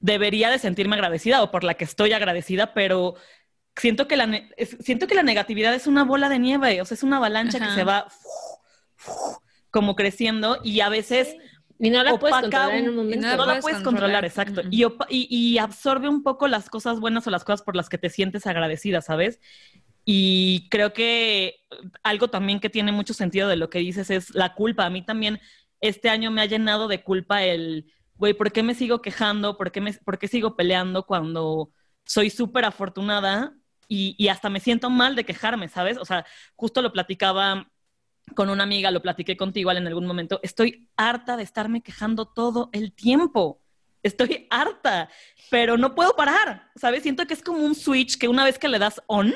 debería 0.00 0.50
de 0.50 0.58
sentirme 0.58 0.96
agradecida 0.96 1.42
o 1.42 1.50
por 1.50 1.64
la 1.64 1.74
que 1.74 1.84
estoy 1.84 2.12
agradecida, 2.12 2.74
pero 2.74 3.14
siento 3.76 4.08
que 4.08 4.16
la, 4.16 4.48
siento 4.80 5.06
que 5.06 5.14
la 5.14 5.22
negatividad 5.22 5.74
es 5.74 5.86
una 5.86 6.04
bola 6.04 6.28
de 6.28 6.38
nieve, 6.38 6.80
o 6.80 6.84
sea, 6.84 6.94
es 6.94 7.02
una 7.02 7.16
avalancha 7.18 7.58
que 7.58 7.74
se 7.74 7.84
va 7.84 8.08
como 9.70 9.96
creciendo 9.96 10.58
y 10.62 10.80
a 10.80 10.88
veces... 10.88 11.36
Y 11.80 11.90
no 11.90 12.02
la 12.02 12.18
puedes 12.18 12.36
controlar 12.36 12.74
en 12.74 12.88
un 12.88 12.96
momento. 12.96 13.36
No, 13.36 13.46
la 13.46 13.60
puedes 13.60 13.82
controlar, 13.82 14.24
exacto. 14.24 14.62
y, 14.68 14.84
y, 15.08 15.58
absorbe 15.58 16.08
un 16.08 16.24
poco 16.24 16.48
las 16.48 16.68
cosas 16.68 16.98
buenas 16.98 17.24
o 17.28 17.30
las 17.30 17.44
cosas 17.44 17.62
por 17.62 17.76
las 17.76 17.88
que 17.88 17.98
te 17.98 18.10
sientes 18.10 18.48
agradecida, 18.48 19.00
¿sabes? 19.00 19.38
Y 20.04 20.68
creo 20.70 20.92
que 20.92 21.60
algo 22.02 22.28
también 22.28 22.58
que 22.58 22.68
tiene 22.68 22.90
mucho 22.90 23.14
sentido 23.14 23.46
de 23.46 23.54
lo 23.54 23.70
que 23.70 23.78
dices 23.78 24.10
es 24.10 24.34
la 24.34 24.54
culpa. 24.54 24.86
A 24.86 24.90
mí 24.90 25.02
también 25.02 25.38
este 25.80 26.08
año 26.08 26.32
me 26.32 26.40
ha 26.40 26.46
llenado 26.46 26.88
de 26.88 27.04
culpa 27.04 27.44
el 27.44 27.92
güey, 28.18 28.34
¿por 28.34 28.52
qué 28.52 28.62
me 28.62 28.74
sigo 28.74 29.00
quejando? 29.00 29.56
¿Por 29.56 29.72
qué, 29.72 29.80
me, 29.80 29.92
por 29.92 30.18
qué 30.18 30.28
sigo 30.28 30.56
peleando 30.56 31.06
cuando 31.06 31.70
soy 32.04 32.30
súper 32.30 32.64
afortunada 32.64 33.54
y, 33.88 34.14
y, 34.18 34.28
hasta 34.28 34.50
me 34.50 34.60
siento 34.60 34.90
mal 34.90 35.16
de 35.16 35.24
quejarme, 35.24 35.68
¿sabes? 35.68 35.96
O 35.96 36.04
sea, 36.04 36.26
justo 36.56 36.82
lo 36.82 36.92
platicaba 36.92 37.70
con 38.34 38.50
una 38.50 38.64
amiga, 38.64 38.90
lo 38.90 39.02
platiqué 39.02 39.36
contigo 39.36 39.70
en 39.72 39.86
algún 39.86 40.06
momento, 40.06 40.40
estoy 40.42 40.88
harta 40.96 41.36
de 41.36 41.42
estarme 41.42 41.82
quejando 41.82 42.26
todo 42.26 42.70
el 42.72 42.92
tiempo. 42.92 43.60
Estoy 44.02 44.46
harta, 44.50 45.08
pero 45.50 45.76
no 45.76 45.94
puedo 45.94 46.14
parar, 46.14 46.70
¿sabes? 46.76 47.02
Siento 47.02 47.26
que 47.26 47.34
es 47.34 47.42
como 47.42 47.58
un 47.58 47.74
switch 47.74 48.16
que 48.16 48.28
una 48.28 48.44
vez 48.44 48.58
que 48.58 48.68
le 48.68 48.78
das 48.78 49.02
on, 49.06 49.34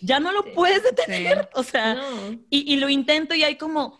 ya 0.00 0.20
no 0.20 0.32
lo 0.32 0.44
puedes 0.54 0.82
detener. 0.82 1.48
O 1.54 1.62
sea, 1.62 2.00
y, 2.48 2.72
y, 2.72 2.76
lo 2.76 2.88
intento 2.88 3.34
y 3.34 3.42
hay 3.42 3.56
como, 3.56 3.98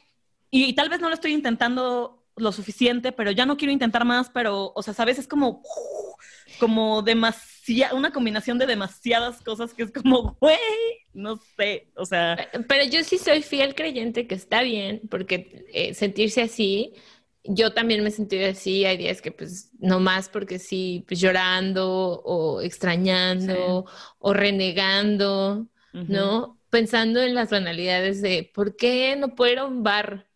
y, 0.50 0.72
tal 0.74 0.88
vez 0.88 1.00
no 1.00 1.09
lo 1.09 1.14
estoy 1.14 1.33
intentando 1.33 2.17
lo 2.38 2.53
suficiente, 2.53 3.12
pero 3.12 3.31
ya 3.31 3.46
no 3.46 3.57
quiero 3.57 3.72
intentar 3.72 4.05
más, 4.05 4.31
pero, 4.31 4.72
o 4.74 4.83
sea, 4.83 4.94
sabes, 4.94 5.18
es 5.18 5.29
como, 5.29 5.62
como 6.59 7.03
demasiada, 7.03 7.94
una 7.94 8.12
combinación 8.12 8.59
de 8.59 8.66
demasiadas 8.66 9.42
cosas 9.42 9.74
que 9.74 9.83
es 9.83 9.92
como, 9.92 10.37
güey, 10.40 10.59
no 11.12 11.37
sé, 11.57 11.90
o 11.96 12.07
sea. 12.07 12.48
Pero 12.68 12.85
yo 12.85 13.05
sí 13.05 13.18
soy 13.18 13.42
fiel 13.42 13.74
creyente 13.74 14.27
que 14.27 14.35
está 14.35 14.62
bien, 14.62 15.03
porque 15.11 15.66
eh, 15.72 15.94
sentirse 15.94 16.42
así, 16.42 16.94
yo 17.44 17.72
también 17.72 18.03
me 18.03 18.11
he 18.11 18.12
sentido 18.12 18.48
así, 18.48 18.85
hay 18.85 18.96
días 18.96 19.22
que 19.22 19.33
pues 19.33 19.70
no 19.79 20.01
más 20.01 20.29
porque 20.29 20.59
sí, 20.59 21.05
pues 21.09 21.20
llorando 21.20 22.20
o 22.24 22.61
extrañando 22.61 23.87
o 24.18 24.33
renegando, 24.35 25.66
¿no? 25.92 26.61
Pensando 26.70 27.22
en 27.22 27.35
las 27.35 27.51
banalidades 27.51 28.20
de, 28.20 28.51
¿por 28.55 28.77
qué 28.77 29.16
no 29.16 29.35
puedo 29.35 29.53
ir 29.53 29.59
a 29.59 29.64
un 29.64 29.83
bar? 29.83 30.28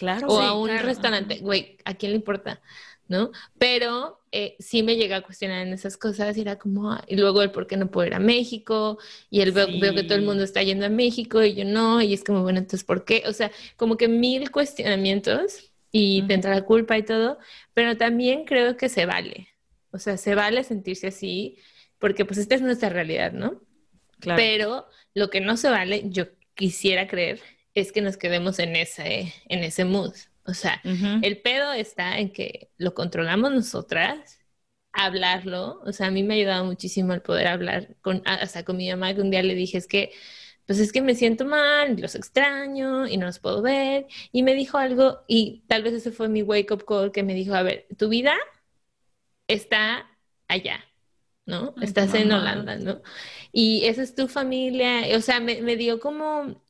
Claro. 0.00 0.28
O 0.28 0.40
a 0.40 0.58
un 0.58 0.70
restaurante, 0.70 1.40
güey, 1.40 1.76
¿a 1.84 1.92
quién 1.92 2.12
le 2.12 2.16
importa? 2.16 2.62
¿No? 3.06 3.32
Pero 3.58 4.22
eh, 4.32 4.56
sí 4.58 4.82
me 4.82 4.96
llega 4.96 5.16
a 5.16 5.20
cuestionar 5.20 5.66
en 5.66 5.74
esas 5.74 5.98
cosas 5.98 6.38
y 6.38 6.40
era 6.40 6.58
como, 6.58 6.98
y 7.06 7.16
luego 7.16 7.42
el 7.42 7.50
por 7.50 7.66
qué 7.66 7.76
no 7.76 7.90
puedo 7.90 8.06
ir 8.06 8.14
a 8.14 8.18
México 8.18 8.96
y 9.28 9.42
el 9.42 9.52
veo, 9.52 9.66
que 9.66 10.02
todo 10.04 10.16
el 10.16 10.24
mundo 10.24 10.42
está 10.42 10.62
yendo 10.62 10.86
a 10.86 10.88
México 10.88 11.42
y 11.42 11.52
yo 11.52 11.66
no, 11.66 12.00
y 12.00 12.14
es 12.14 12.24
como, 12.24 12.42
bueno, 12.42 12.60
entonces, 12.60 12.82
¿por 12.82 13.04
qué? 13.04 13.24
O 13.26 13.34
sea, 13.34 13.50
como 13.76 13.98
que 13.98 14.08
mil 14.08 14.50
cuestionamientos 14.50 15.70
y 15.92 16.22
te 16.22 16.32
entra 16.32 16.54
la 16.54 16.62
culpa 16.62 16.96
y 16.96 17.02
todo, 17.02 17.36
pero 17.74 17.98
también 17.98 18.46
creo 18.46 18.78
que 18.78 18.88
se 18.88 19.04
vale. 19.04 19.48
O 19.90 19.98
sea, 19.98 20.16
se 20.16 20.34
vale 20.34 20.64
sentirse 20.64 21.08
así 21.08 21.58
porque 21.98 22.24
pues 22.24 22.38
esta 22.38 22.54
es 22.54 22.62
nuestra 22.62 22.88
realidad, 22.88 23.32
¿no? 23.32 23.60
Claro. 24.18 24.38
Pero 24.38 24.86
lo 25.12 25.28
que 25.28 25.42
no 25.42 25.58
se 25.58 25.68
vale, 25.68 26.04
yo 26.06 26.24
quisiera 26.54 27.06
creer, 27.06 27.42
es 27.80 27.92
que 27.92 28.02
nos 28.02 28.16
quedemos 28.16 28.58
en 28.58 28.76
ese, 28.76 29.34
en 29.48 29.64
ese 29.64 29.84
mood. 29.84 30.14
O 30.44 30.54
sea, 30.54 30.84
el 31.20 31.40
pedo 31.42 31.72
está 31.72 32.18
en 32.18 32.32
que 32.32 32.70
lo 32.78 32.94
controlamos 32.94 33.52
nosotras, 33.52 34.40
hablarlo. 34.92 35.80
O 35.84 35.92
sea, 35.92 36.08
a 36.08 36.10
mí 36.10 36.22
me 36.22 36.34
ha 36.34 36.36
ayudado 36.38 36.64
muchísimo 36.64 37.12
el 37.14 37.22
poder 37.22 37.46
hablar 37.48 37.96
con, 38.02 38.22
hasta 38.26 38.64
con 38.64 38.76
mi 38.76 38.90
mamá, 38.90 39.14
que 39.14 39.20
un 39.20 39.30
día 39.30 39.42
le 39.42 39.54
dije, 39.54 39.78
es 39.78 39.86
que, 39.86 40.12
pues 40.66 40.78
es 40.80 40.92
que 40.92 41.02
me 41.02 41.14
siento 41.14 41.44
mal, 41.44 41.96
los 42.00 42.14
extraño 42.14 43.06
y 43.06 43.16
no 43.16 43.26
los 43.26 43.38
puedo 43.38 43.62
ver. 43.62 44.06
Y 44.32 44.42
me 44.42 44.54
dijo 44.54 44.78
algo, 44.78 45.20
y 45.28 45.64
tal 45.68 45.82
vez 45.82 45.94
ese 45.94 46.12
fue 46.12 46.28
mi 46.28 46.42
wake 46.42 46.72
up 46.72 46.84
call, 46.86 47.12
que 47.12 47.22
me 47.22 47.34
dijo, 47.34 47.54
a 47.54 47.62
ver, 47.62 47.86
tu 47.98 48.08
vida 48.08 48.34
está 49.48 50.08
allá. 50.48 50.84
¿no? 51.46 51.74
Estás 51.82 52.14
en 52.14 52.32
Holanda, 52.32 52.76
¿no? 52.78 53.02
Y 53.52 53.84
esa 53.86 54.02
es 54.02 54.14
tu 54.14 54.28
familia, 54.28 55.02
o 55.16 55.20
sea, 55.20 55.40
me, 55.40 55.62
me 55.62 55.76
dio 55.76 55.98
como 56.00 56.62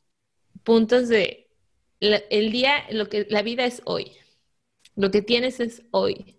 puntos 0.63 1.09
de 1.09 1.41
el 2.01 2.51
día, 2.51 2.85
lo 2.91 3.09
que 3.09 3.27
la 3.29 3.41
vida 3.41 3.65
es 3.65 3.81
hoy. 3.85 4.11
Lo 4.95 5.11
que 5.11 5.21
tienes 5.21 5.59
es 5.59 5.83
hoy. 5.91 6.37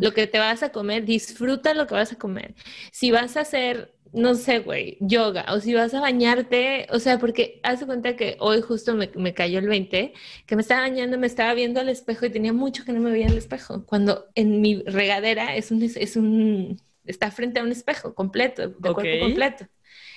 Lo 0.00 0.12
que 0.12 0.28
te 0.28 0.38
vas 0.38 0.62
a 0.62 0.70
comer, 0.70 1.04
disfruta 1.04 1.74
lo 1.74 1.86
que 1.86 1.94
vas 1.94 2.12
a 2.12 2.18
comer. 2.18 2.54
Si 2.92 3.10
vas 3.10 3.36
a 3.36 3.40
hacer, 3.40 3.94
no 4.12 4.34
sé, 4.34 4.60
güey, 4.60 4.96
yoga, 5.00 5.44
o 5.52 5.58
si 5.58 5.74
vas 5.74 5.92
a 5.92 6.00
bañarte, 6.00 6.86
o 6.90 7.00
sea, 7.00 7.18
porque 7.18 7.60
haz 7.64 7.84
cuenta 7.84 8.14
que 8.14 8.36
hoy 8.38 8.60
justo 8.60 8.94
me, 8.94 9.10
me, 9.16 9.34
cayó 9.34 9.58
el 9.58 9.66
20, 9.66 10.12
que 10.46 10.56
me 10.56 10.62
estaba 10.62 10.82
bañando, 10.82 11.18
me 11.18 11.26
estaba 11.26 11.52
viendo 11.54 11.80
al 11.80 11.88
espejo 11.88 12.26
y 12.26 12.30
tenía 12.30 12.52
mucho 12.52 12.84
que 12.84 12.92
no 12.92 13.00
me 13.00 13.10
veía 13.10 13.26
al 13.26 13.38
espejo. 13.38 13.84
Cuando 13.86 14.26
en 14.36 14.60
mi 14.60 14.82
regadera 14.82 15.56
es 15.56 15.72
un, 15.72 15.82
es 15.82 16.16
un, 16.16 16.80
está 17.04 17.32
frente 17.32 17.58
a 17.58 17.64
un 17.64 17.72
espejo 17.72 18.14
completo, 18.14 18.68
de 18.68 18.92
cuerpo 18.92 19.18
completo 19.20 19.66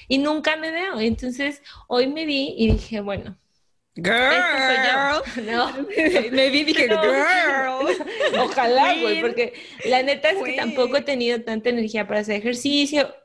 y 0.09 0.17
nunca 0.17 0.57
me 0.57 0.71
veo. 0.71 0.99
Entonces, 0.99 1.61
hoy 1.87 2.07
me 2.07 2.25
vi 2.25 2.55
y 2.57 2.71
dije, 2.71 2.99
bueno. 2.99 3.37
Girl. 3.95 5.23
No. 5.45 5.71
me 6.31 6.49
vi 6.49 6.59
y 6.59 6.63
dije, 6.65 6.87
girl. 6.87 7.87
Ojalá, 8.39 8.95
güey, 8.99 9.21
porque 9.21 9.53
la 9.85 10.03
neta 10.03 10.31
es 10.31 10.43
que 10.43 10.53
tampoco 10.53 10.97
he 10.97 11.01
tenido 11.01 11.41
tanta 11.41 11.69
energía 11.69 12.07
para 12.07 12.21
hacer 12.21 12.35
ejercicio. 12.35 13.15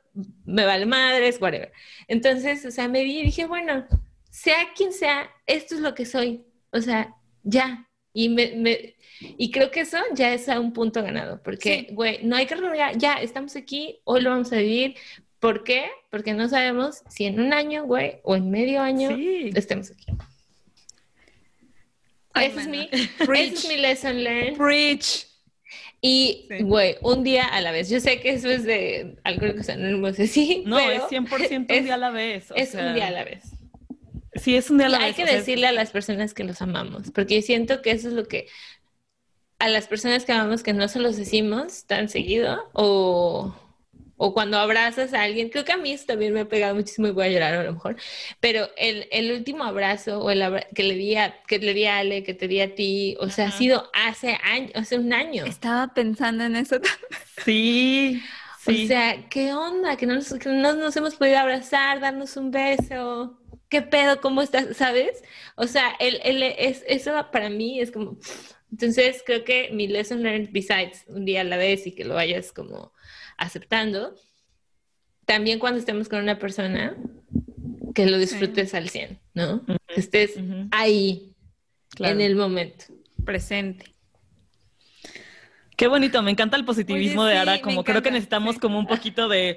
me 0.44 0.64
vale 0.64 0.87
madres, 0.87 1.40
whatever. 1.40 1.73
Entonces, 2.07 2.64
o 2.66 2.70
sea, 2.70 2.87
me 2.87 3.03
vi 3.03 3.20
y 3.20 3.25
dije, 3.25 3.47
bueno, 3.47 3.87
sea 4.31 4.68
quien 4.77 4.92
sea, 4.92 5.31
esto 5.47 5.75
es 5.75 5.81
lo 5.81 5.94
que 5.94 6.05
soy. 6.05 6.44
O 6.70 6.81
sea, 6.81 7.16
ya. 7.42 7.88
Y, 8.12 8.29
me, 8.29 8.94
y 9.20 9.51
creo 9.51 9.70
que 9.70 9.81
eso 9.81 9.99
ya 10.14 10.35
es 10.35 10.49
a 10.49 10.61
un 10.61 10.73
punto 10.73 11.03
ganado, 11.03 11.42
porque, 11.42 11.88
güey, 11.90 12.20
no 12.23 12.37
hay 12.37 12.47
que 12.47 12.55
renunciar, 12.55 12.97
ya 12.97 13.14
estamos 13.14 13.57
aquí, 13.57 14.01
hoy 14.05 14.20
lo 14.20 14.31
vamos 14.31 14.53
a 14.53 14.57
vivir. 14.59 14.94
¿Por 15.44 15.62
qué? 15.62 15.90
Porque 16.09 16.33
no 16.33 16.48
sabemos 16.48 17.02
si 17.11 17.26
en 17.26 17.38
un 17.38 17.52
año, 17.52 17.85
güey, 17.85 18.20
o 18.22 18.35
en 18.35 18.50
medio 18.50 18.80
año 18.80 19.11
estemos 19.54 19.90
aquí. 19.90 20.07
Ese 22.35 22.61
es, 22.61 22.66
mi, 22.66 22.88
es 23.37 23.68
mi 23.68 23.76
lesson 23.76 24.24
learned. 24.24 24.57
Preach. 24.57 25.26
Y, 26.00 26.48
güey, 26.61 26.96
un 27.02 27.24
día 27.24 27.44
a 27.44 27.61
la 27.61 27.72
vez. 27.72 27.90
Yo 27.90 28.00
sé 28.00 28.20
que 28.20 28.30
eso 28.30 28.48
es 28.48 28.64
de 28.64 29.18
algo 29.22 29.54
que 29.54 29.62
sea, 29.62 29.76
no 29.76 30.14
sé 30.14 30.28
si. 30.28 30.62
No, 30.64 30.78
es 30.78 31.02
100% 31.02 31.78
un 31.78 31.85
día 31.85 31.92
a 31.92 31.98
la 31.98 32.11
vez. 32.11 32.50
es 32.57 32.72
un 32.72 32.94
día 32.94 33.09
a 33.09 33.11
la 33.11 33.24
vez. 33.24 33.42
Sí, 34.37 34.57
es 34.57 34.70
un 34.70 34.78
día 34.78 34.87
a 34.87 34.90
la 34.90 34.98
vez. 35.00 35.09
Hay 35.09 35.12
que 35.12 35.30
decirle 35.30 35.66
a 35.66 35.72
las 35.72 35.90
personas 35.90 36.33
que 36.33 36.44
los 36.44 36.62
amamos, 36.62 37.11
porque 37.11 37.42
siento 37.42 37.83
que 37.83 37.90
eso 37.90 38.09
es 38.09 38.14
lo 38.14 38.24
que 38.24 38.46
a 39.59 39.68
las 39.68 39.88
personas 39.88 40.24
que 40.24 40.33
amamos 40.33 40.62
que 40.62 40.72
no 40.72 40.88
se 40.88 41.00
los 41.00 41.18
decimos 41.18 41.85
tan 41.85 42.09
seguido 42.09 42.70
o 42.72 43.54
o 44.25 44.33
cuando 44.33 44.59
abrazas 44.59 45.13
a 45.13 45.23
alguien, 45.23 45.51
creo 45.51 45.67
que 45.67 45.73
a 45.73 45.77
mí 45.77 45.93
eso 45.93 46.07
también 46.07 46.33
me 46.33 46.41
ha 46.41 46.49
pegado 46.49 46.75
muchísimo 46.75 47.07
y 47.09 47.11
voy 47.11 47.27
a 47.27 47.29
llorar 47.29 47.55
a 47.55 47.63
lo 47.63 47.75
mejor, 47.75 47.97
pero 48.41 48.71
el, 48.79 49.07
el 49.11 49.31
último 49.33 49.65
abrazo 49.65 50.19
o 50.19 50.31
el 50.31 50.65
que 50.75 50.83
le 50.83 50.95
di 50.95 51.15
a, 51.17 51.43
que 51.47 51.59
le 51.59 51.75
di 51.75 51.85
a 51.85 51.99
Ale, 51.99 52.23
que 52.23 52.33
te 52.33 52.49
di 52.49 52.59
a 52.61 52.75
ti, 52.75 53.19
o 53.21 53.29
sea, 53.29 53.49
ha 53.49 53.51
sido 53.51 53.91
hace 53.93 54.39
años, 54.43 54.71
hace 54.77 54.97
un 54.97 55.13
año. 55.13 55.45
Estaba 55.45 55.93
pensando 55.93 56.45
en 56.45 56.57
eso 56.57 56.77
Sí. 57.45 58.23
Sí. 58.61 58.85
O 58.85 58.89
sea, 58.89 59.29
¿qué 59.29 59.53
onda? 59.53 59.99
Que 59.99 60.07
no, 60.07 60.15
nos, 60.15 60.33
que 60.33 60.49
no 60.49 60.73
nos 60.73 60.97
hemos 60.97 61.17
podido 61.17 61.39
abrazar, 61.39 62.01
darnos 62.01 62.39
un 62.39 62.51
beso. 62.51 63.39
¿Qué 63.69 63.83
pedo? 63.83 64.23
¿Cómo 64.23 64.41
estás? 64.41 64.75
¿Sabes? 64.75 65.23
O 65.55 65.67
sea, 65.67 65.95
el, 66.01 66.19
el, 66.25 66.43
es, 66.43 66.83
eso 66.87 67.13
para 67.31 67.51
mí 67.51 67.79
es 67.79 67.91
como... 67.91 68.17
Entonces, 68.73 69.23
creo 69.27 69.45
que 69.45 69.69
mi 69.71 69.87
lesson 69.87 70.23
learned, 70.23 70.49
besides 70.51 71.05
un 71.09 71.27
día 71.27 71.43
a 71.43 71.45
la 71.45 71.59
vez 71.59 71.87
y 71.87 71.95
que 71.95 72.05
lo 72.05 72.15
vayas 72.15 72.53
como 72.53 72.95
aceptando. 73.37 74.14
También 75.25 75.59
cuando 75.59 75.79
estemos 75.79 76.09
con 76.09 76.20
una 76.20 76.38
persona, 76.38 76.97
que 77.94 78.07
lo 78.07 78.18
disfrutes 78.18 78.75
al 78.75 78.88
100, 78.88 79.20
¿no? 79.35 79.64
Que 79.66 80.01
estés 80.01 80.35
ahí, 80.70 81.35
en 81.99 82.20
el 82.20 82.37
momento. 82.37 82.87
Presente. 83.25 83.94
Qué 85.77 85.88
bonito, 85.88 86.23
me 86.23 86.31
encanta 86.31 86.57
el 86.57 86.64
positivismo 86.64 87.25
de 87.25 87.37
Ara, 87.37 87.61
como 87.61 87.83
creo 87.83 88.03
que 88.03 88.11
necesitamos 88.11 88.59
como 88.59 88.79
un 88.79 88.87
poquito 88.87 89.29
de, 89.29 89.57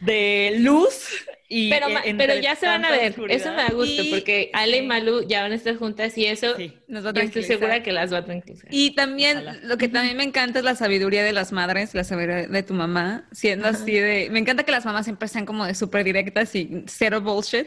de 0.00 0.56
luz 0.58 1.26
pero, 1.48 1.86
pero 2.18 2.34
ya 2.34 2.56
se 2.56 2.66
van 2.66 2.84
a 2.84 2.90
ver, 2.90 3.14
eso 3.28 3.50
me 3.50 3.56
da 3.56 3.70
gusto, 3.70 4.02
porque 4.10 4.50
Ale 4.52 4.78
y 4.78 4.86
Malu 4.86 5.26
ya 5.26 5.42
van 5.42 5.52
a 5.52 5.54
estar 5.54 5.76
juntas 5.76 6.16
y 6.18 6.26
eso 6.26 6.54
nos 6.88 7.06
va 7.06 7.10
a 7.10 7.22
estoy 7.22 7.42
segura 7.42 7.82
que 7.82 7.90
las 7.90 8.12
va 8.12 8.18
a 8.18 8.24
tranquilizar. 8.24 8.68
Y 8.70 8.94
también, 8.94 9.44
lo 9.62 9.78
que 9.78 9.88
también 9.88 10.16
me 10.16 10.24
encanta 10.24 10.58
es 10.58 10.64
la 10.64 10.74
sabiduría 10.74 11.24
de 11.24 11.32
las 11.32 11.52
madres, 11.52 11.94
la 11.94 12.04
sabiduría 12.04 12.48
de 12.48 12.62
tu 12.62 12.74
mamá, 12.74 13.26
siendo 13.32 13.66
así 13.66 13.92
de... 13.92 14.28
Me 14.30 14.40
encanta 14.40 14.64
que 14.64 14.72
las 14.72 14.84
mamás 14.84 15.06
siempre 15.06 15.26
sean 15.28 15.46
como 15.46 15.64
de 15.64 15.74
súper 15.74 16.04
directas 16.04 16.54
y 16.54 16.84
cero 16.86 17.22
bullshit. 17.22 17.66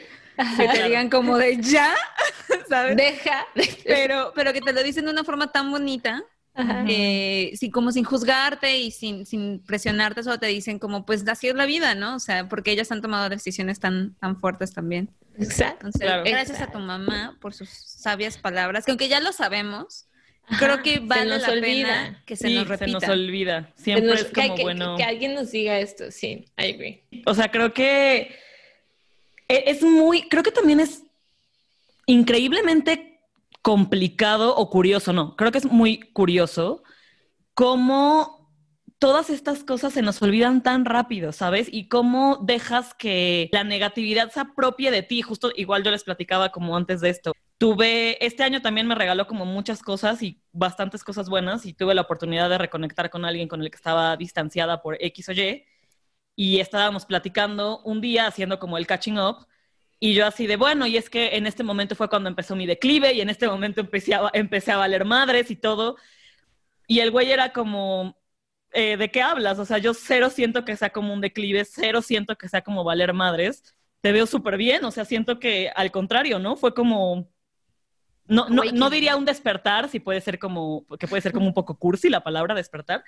Que 0.57 0.67
te 0.67 0.83
digan 0.83 1.09
como 1.09 1.37
de 1.37 1.57
ya, 1.61 1.93
¿sabes? 2.69 2.95
Deja. 2.95 3.47
Pero, 3.83 4.31
pero 4.35 4.53
que 4.53 4.61
te 4.61 4.73
lo 4.73 4.81
dicen 4.83 5.05
de 5.05 5.11
una 5.11 5.23
forma 5.23 5.51
tan 5.51 5.71
bonita 5.71 6.23
eh, 6.87 7.51
sí, 7.55 7.69
como 7.69 7.91
sin 7.91 8.03
juzgarte 8.03 8.79
y 8.79 8.91
sin, 8.91 9.25
sin 9.25 9.59
presionarte, 9.59 10.23
solo 10.23 10.39
te 10.39 10.47
dicen 10.47 10.79
como, 10.79 11.05
pues 11.05 11.27
así 11.27 11.47
es 11.47 11.55
la 11.55 11.65
vida, 11.65 11.95
¿no? 11.95 12.15
O 12.15 12.19
sea, 12.19 12.47
porque 12.47 12.71
ellas 12.71 12.91
han 12.91 13.01
tomado 13.01 13.29
decisiones 13.29 13.79
tan, 13.79 14.15
tan 14.15 14.39
fuertes 14.39 14.73
también. 14.73 15.09
Exacto. 15.37 15.89
gracias 15.99 16.61
a 16.61 16.71
tu 16.71 16.79
mamá 16.79 17.37
por 17.39 17.53
sus 17.53 17.69
sabias 17.69 18.37
palabras, 18.37 18.85
que 18.85 18.91
aunque 18.91 19.07
ya 19.07 19.19
lo 19.19 19.31
sabemos, 19.31 20.07
creo 20.59 20.81
que 20.83 20.99
vale 20.99 21.37
la 21.37 21.47
pena 21.47 22.23
que 22.25 22.35
se 22.35 22.49
nos 22.49 22.67
repita. 22.67 22.99
Se 22.99 23.07
nos 23.07 23.09
olvida. 23.09 23.71
Siempre 23.75 24.13
es 24.13 24.25
como 24.25 24.55
que, 24.55 24.61
bueno. 24.63 24.97
Que, 24.97 25.03
alguien 25.03 25.33
nos 25.33 25.51
diga 25.51 25.79
esto, 25.79 26.11
sí, 26.11 26.45
I 26.57 26.73
agree. 26.73 27.03
O 27.25 27.33
sea, 27.33 27.49
creo 27.49 27.73
que 27.73 28.35
e, 29.47 29.63
es 29.67 29.81
muy, 29.81 30.27
creo 30.27 30.43
que 30.43 30.51
también 30.51 30.79
es 30.79 31.03
increíblemente 32.05 33.10
complicado 33.61 34.55
o 34.55 34.69
curioso, 34.69 35.13
no, 35.13 35.35
creo 35.35 35.51
que 35.51 35.59
es 35.59 35.65
muy 35.65 35.99
curioso 35.99 36.83
cómo 37.53 38.41
todas 39.01 39.31
estas 39.31 39.63
cosas 39.63 39.93
se 39.93 40.03
nos 40.03 40.21
olvidan 40.21 40.61
tan 40.61 40.85
rápido, 40.85 41.31
¿sabes? 41.31 41.67
Y 41.71 41.87
cómo 41.87 42.37
dejas 42.43 42.93
que 42.93 43.49
la 43.51 43.63
negatividad 43.63 44.31
se 44.31 44.39
apropie 44.39 44.91
de 44.91 45.01
ti. 45.01 45.23
Justo 45.23 45.51
igual 45.55 45.83
yo 45.83 45.89
les 45.89 46.03
platicaba 46.03 46.51
como 46.51 46.77
antes 46.77 47.01
de 47.01 47.09
esto. 47.09 47.33
Tuve, 47.57 48.23
este 48.23 48.43
año 48.43 48.61
también 48.61 48.87
me 48.87 48.93
regaló 48.93 49.25
como 49.25 49.45
muchas 49.45 49.81
cosas 49.81 50.21
y 50.21 50.41
bastantes 50.51 51.03
cosas 51.03 51.29
buenas 51.29 51.65
y 51.65 51.73
tuve 51.73 51.95
la 51.95 52.01
oportunidad 52.01 52.49
de 52.49 52.59
reconectar 52.59 53.09
con 53.09 53.25
alguien 53.25 53.47
con 53.47 53.61
el 53.63 53.71
que 53.71 53.75
estaba 53.75 54.15
distanciada 54.17 54.83
por 54.83 54.97
X 54.99 55.29
o 55.29 55.31
Y 55.31 55.65
y 56.35 56.59
estábamos 56.59 57.05
platicando 57.05 57.81
un 57.83 58.01
día 58.01 58.27
haciendo 58.27 58.59
como 58.59 58.77
el 58.77 58.87
catching 58.87 59.19
up 59.19 59.47
y 60.03 60.15
yo 60.15 60.25
así 60.25 60.47
de, 60.47 60.55
bueno, 60.55 60.87
y 60.87 60.97
es 60.97 61.11
que 61.11 61.37
en 61.37 61.45
este 61.45 61.63
momento 61.63 61.93
fue 61.95 62.09
cuando 62.09 62.27
empezó 62.27 62.55
mi 62.55 62.65
declive 62.65 63.13
y 63.13 63.21
en 63.21 63.29
este 63.29 63.47
momento 63.47 63.81
empecé 63.81 64.15
a, 64.15 64.31
empecé 64.33 64.71
a 64.71 64.77
valer 64.77 65.05
madres 65.05 65.51
y 65.51 65.55
todo. 65.55 65.95
Y 66.87 67.01
el 67.01 67.11
güey 67.11 67.31
era 67.31 67.53
como, 67.53 68.17
eh, 68.71 68.97
¿de 68.97 69.11
qué 69.11 69.21
hablas? 69.21 69.59
O 69.59 69.65
sea, 69.65 69.77
yo 69.77 69.93
cero 69.93 70.31
siento 70.31 70.65
que 70.65 70.75
sea 70.75 70.89
como 70.89 71.13
un 71.13 71.21
declive, 71.21 71.65
cero 71.65 72.01
siento 72.01 72.35
que 72.35 72.49
sea 72.49 72.63
como 72.63 72.83
valer 72.83 73.13
madres. 73.13 73.75
Te 74.01 74.11
veo 74.11 74.25
súper 74.25 74.57
bien, 74.57 74.83
o 74.85 74.89
sea, 74.89 75.05
siento 75.05 75.37
que 75.37 75.71
al 75.75 75.91
contrario, 75.91 76.39
¿no? 76.39 76.55
Fue 76.55 76.73
como, 76.73 77.29
no, 78.25 78.49
no, 78.49 78.63
no 78.73 78.89
diría 78.89 79.15
un 79.15 79.25
despertar, 79.25 79.87
si 79.87 79.99
puede 79.99 80.19
ser 80.21 80.39
como, 80.39 80.87
que 80.99 81.07
puede 81.07 81.21
ser 81.21 81.31
como 81.31 81.45
un 81.45 81.53
poco 81.53 81.77
cursi 81.77 82.09
la 82.09 82.23
palabra 82.23 82.55
despertar, 82.55 83.03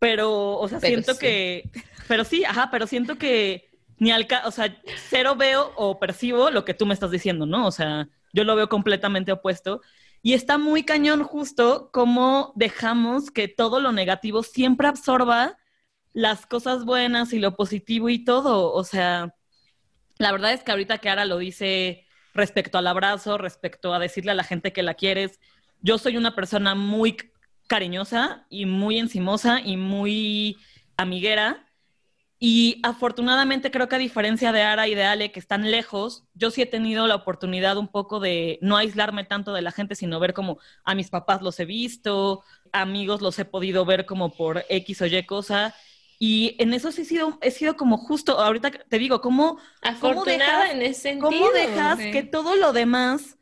pero, 0.00 0.58
o 0.58 0.66
sea, 0.66 0.80
siento 0.80 1.16
que, 1.16 1.70
pero 2.08 2.24
sí, 2.24 2.44
ajá, 2.44 2.70
pero 2.72 2.88
siento 2.88 3.18
que 3.18 3.70
ni 3.98 4.10
al, 4.10 4.26
o 4.44 4.50
sea, 4.50 4.76
cero 5.08 5.36
veo 5.36 5.72
o 5.76 5.98
percibo 5.98 6.50
lo 6.50 6.64
que 6.64 6.74
tú 6.74 6.86
me 6.86 6.94
estás 6.94 7.10
diciendo, 7.10 7.46
¿no? 7.46 7.66
O 7.66 7.70
sea, 7.70 8.08
yo 8.32 8.44
lo 8.44 8.56
veo 8.56 8.68
completamente 8.68 9.32
opuesto. 9.32 9.80
Y 10.22 10.32
está 10.32 10.58
muy 10.58 10.84
cañón 10.84 11.22
justo 11.22 11.90
cómo 11.92 12.52
dejamos 12.56 13.30
que 13.30 13.46
todo 13.48 13.80
lo 13.80 13.92
negativo 13.92 14.42
siempre 14.42 14.88
absorba 14.88 15.58
las 16.14 16.46
cosas 16.46 16.84
buenas 16.84 17.32
y 17.32 17.38
lo 17.38 17.56
positivo 17.56 18.08
y 18.08 18.24
todo. 18.24 18.72
O 18.72 18.84
sea, 18.84 19.34
la 20.18 20.32
verdad 20.32 20.52
es 20.52 20.62
que 20.62 20.70
ahorita 20.70 20.98
que 20.98 21.10
Ara 21.10 21.24
lo 21.26 21.38
dice 21.38 22.06
respecto 22.32 22.78
al 22.78 22.86
abrazo, 22.86 23.36
respecto 23.38 23.92
a 23.92 23.98
decirle 23.98 24.30
a 24.32 24.34
la 24.34 24.44
gente 24.44 24.72
que 24.72 24.82
la 24.82 24.94
quieres, 24.94 25.40
yo 25.80 25.98
soy 25.98 26.16
una 26.16 26.34
persona 26.34 26.74
muy 26.74 27.16
cariñosa 27.66 28.46
y 28.48 28.66
muy 28.66 28.98
encimosa 28.98 29.60
y 29.60 29.76
muy 29.76 30.58
amiguera. 30.96 31.63
Y 32.46 32.78
afortunadamente 32.82 33.70
creo 33.70 33.88
que 33.88 33.96
a 33.96 33.98
diferencia 33.98 34.52
de 34.52 34.60
Ara 34.60 34.86
y 34.86 34.94
de 34.94 35.04
Ale, 35.04 35.32
que 35.32 35.40
están 35.40 35.70
lejos, 35.70 36.24
yo 36.34 36.50
sí 36.50 36.60
he 36.60 36.66
tenido 36.66 37.06
la 37.06 37.14
oportunidad 37.14 37.78
un 37.78 37.88
poco 37.88 38.20
de 38.20 38.58
no 38.60 38.76
aislarme 38.76 39.24
tanto 39.24 39.54
de 39.54 39.62
la 39.62 39.72
gente, 39.72 39.94
sino 39.94 40.20
ver 40.20 40.34
como 40.34 40.58
a 40.84 40.94
mis 40.94 41.08
papás 41.08 41.40
los 41.40 41.58
he 41.58 41.64
visto, 41.64 42.42
amigos 42.70 43.22
los 43.22 43.38
he 43.38 43.46
podido 43.46 43.86
ver 43.86 44.04
como 44.04 44.34
por 44.36 44.62
X 44.68 45.00
o 45.00 45.06
Y 45.06 45.24
cosa. 45.24 45.74
Y 46.18 46.54
en 46.58 46.74
eso 46.74 46.92
sí 46.92 47.00
he 47.00 47.04
sido, 47.06 47.38
he 47.40 47.50
sido 47.50 47.78
como 47.78 47.96
justo, 47.96 48.38
ahorita 48.38 48.70
te 48.72 48.98
digo, 48.98 49.22
¿cómo, 49.22 49.58
¿cómo 50.02 50.26
dejas, 50.26 50.70
en 50.70 50.82
ese 50.82 51.00
sentido, 51.00 51.30
¿cómo 51.30 51.50
dejas 51.50 51.98
que 51.98 52.24
todo 52.24 52.56
lo 52.56 52.74
demás 52.74 53.38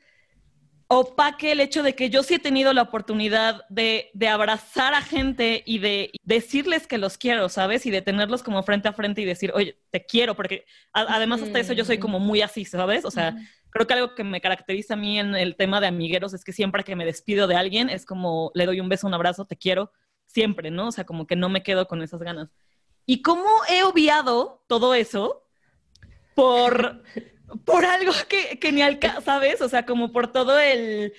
opaque 0.95 1.53
el 1.53 1.61
hecho 1.61 1.83
de 1.83 1.95
que 1.95 2.11
yo 2.11 2.23
sí 2.23 2.35
he 2.35 2.39
tenido 2.39 2.75
la 2.75 2.83
oportunidad 2.83 3.65
de, 3.71 4.11
de, 4.13 4.29
abrazar 4.29 4.93
a 4.93 5.01
gente 5.01 5.63
y 5.65 5.79
de 5.79 6.11
decirles 6.23 6.87
que 6.87 6.99
los 6.99 7.17
quiero, 7.17 7.49
¿sabes? 7.49 7.87
Y 7.87 7.91
de 7.91 8.03
tenerlos 8.03 8.43
como 8.43 8.63
frente 8.63 8.89
a 8.89 8.93
frente 8.93 9.23
y 9.23 9.25
decir, 9.25 9.53
oye, 9.55 9.79
te 9.91 10.05
quiero, 10.05 10.37
porque 10.37 10.67
además 10.93 11.41
hasta 11.41 11.61
eso 11.61 11.73
yo 11.73 11.87
soy 11.87 11.97
como 11.97 12.19
muy 12.19 12.43
así, 12.43 12.67
¿sabes? 12.67 13.07
O 13.07 13.11
sea, 13.11 13.35
creo 13.71 13.87
que 13.87 13.95
algo 13.95 14.15
que 14.15 14.23
me 14.23 14.43
caracteriza 14.43 14.93
a 14.93 14.99
mí 14.99 15.19
en 15.19 15.35
el 15.35 15.57
tema 15.57 15.81
de 15.81 15.87
amigueros 15.87 16.35
es 16.35 16.45
que 16.45 16.53
siempre 16.53 16.85
que 16.85 16.95
me 16.95 17.07
despido 17.07 17.47
de 17.47 17.57
alguien 17.57 17.89
es 17.89 18.05
como 18.05 18.51
le 18.55 18.67
doy 18.67 18.79
un 18.79 18.91
beso, 18.91 19.07
un 19.07 19.15
abrazo, 19.15 19.47
te 19.47 19.57
quiero, 19.57 19.93
siempre, 20.27 20.71
¿no? 20.71 20.89
O 20.89 20.93
sea, 20.93 21.05
como 21.05 21.27
que 21.27 21.37
no 21.37 21.49
me 21.49 21.63
quedo 21.63 21.89
con 21.89 22.03
esas 22.03 22.21
ganas. 22.21 22.51
¿Y 23.07 23.23
cómo 23.23 23.49
he 23.71 23.83
obviado 23.83 24.63
todo 24.69 24.95
eso 24.95 25.49
por 26.35 27.03
por 27.65 27.85
algo 27.85 28.13
que, 28.29 28.59
que 28.59 28.73
ni 28.73 28.83
alcanza, 28.83 29.21
¿sabes? 29.21 29.61
O 29.61 29.69
sea, 29.69 29.85
como 29.85 30.13
por 30.13 30.33
todo 30.33 30.59
el, 30.59 31.13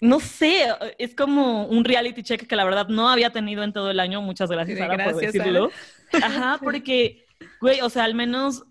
no 0.00 0.20
sé, 0.20 0.66
es 0.98 1.14
como 1.14 1.66
un 1.66 1.84
reality 1.84 2.22
check 2.22 2.46
que 2.46 2.56
la 2.56 2.64
verdad 2.64 2.88
no 2.88 3.08
había 3.08 3.30
tenido 3.30 3.62
en 3.62 3.72
todo 3.72 3.90
el 3.90 4.00
año. 4.00 4.22
Muchas 4.22 4.50
gracias, 4.50 4.78
Sara, 4.78 5.04
por 5.04 5.16
decirlo. 5.16 5.70
Ajá, 6.12 6.58
porque, 6.62 7.26
güey, 7.60 7.80
o 7.80 7.90
sea, 7.90 8.04
al 8.04 8.14
menos 8.14 8.64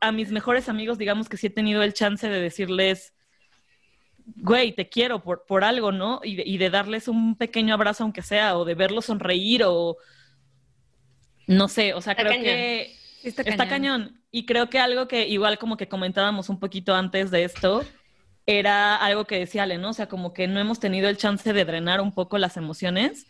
a 0.00 0.12
mis 0.12 0.30
mejores 0.32 0.68
amigos, 0.68 0.98
digamos 0.98 1.28
que 1.28 1.36
sí 1.36 1.46
he 1.46 1.50
tenido 1.50 1.82
el 1.82 1.92
chance 1.92 2.28
de 2.28 2.40
decirles, 2.40 3.14
güey, 4.36 4.72
te 4.72 4.88
quiero 4.88 5.22
por, 5.22 5.44
por 5.46 5.62
algo, 5.64 5.92
¿no? 5.92 6.20
Y 6.24 6.36
de, 6.36 6.42
y 6.46 6.58
de 6.58 6.70
darles 6.70 7.06
un 7.06 7.36
pequeño 7.36 7.74
abrazo, 7.74 8.04
aunque 8.04 8.22
sea, 8.22 8.56
o 8.56 8.64
de 8.64 8.74
verlos 8.74 9.06
sonreír, 9.06 9.62
o 9.64 9.96
no 11.46 11.68
sé, 11.68 11.94
o 11.94 12.00
sea, 12.00 12.14
creo 12.14 12.32
que 12.32 12.96
Está 13.22 13.42
Está 13.42 13.68
cañón. 13.68 14.20
Y 14.32 14.46
creo 14.46 14.70
que 14.70 14.80
algo 14.80 15.06
que 15.06 15.28
igual 15.28 15.58
como 15.58 15.76
que 15.76 15.88
comentábamos 15.88 16.48
un 16.48 16.58
poquito 16.58 16.94
antes 16.94 17.30
de 17.30 17.44
esto, 17.44 17.84
era 18.46 18.96
algo 18.96 19.26
que 19.26 19.38
decía 19.38 19.64
Ale, 19.64 19.78
¿no? 19.78 19.90
O 19.90 19.92
sea, 19.92 20.08
como 20.08 20.32
que 20.32 20.48
no 20.48 20.58
hemos 20.58 20.80
tenido 20.80 21.08
el 21.08 21.18
chance 21.18 21.52
de 21.52 21.64
drenar 21.64 22.00
un 22.00 22.12
poco 22.12 22.38
las 22.38 22.56
emociones. 22.56 23.26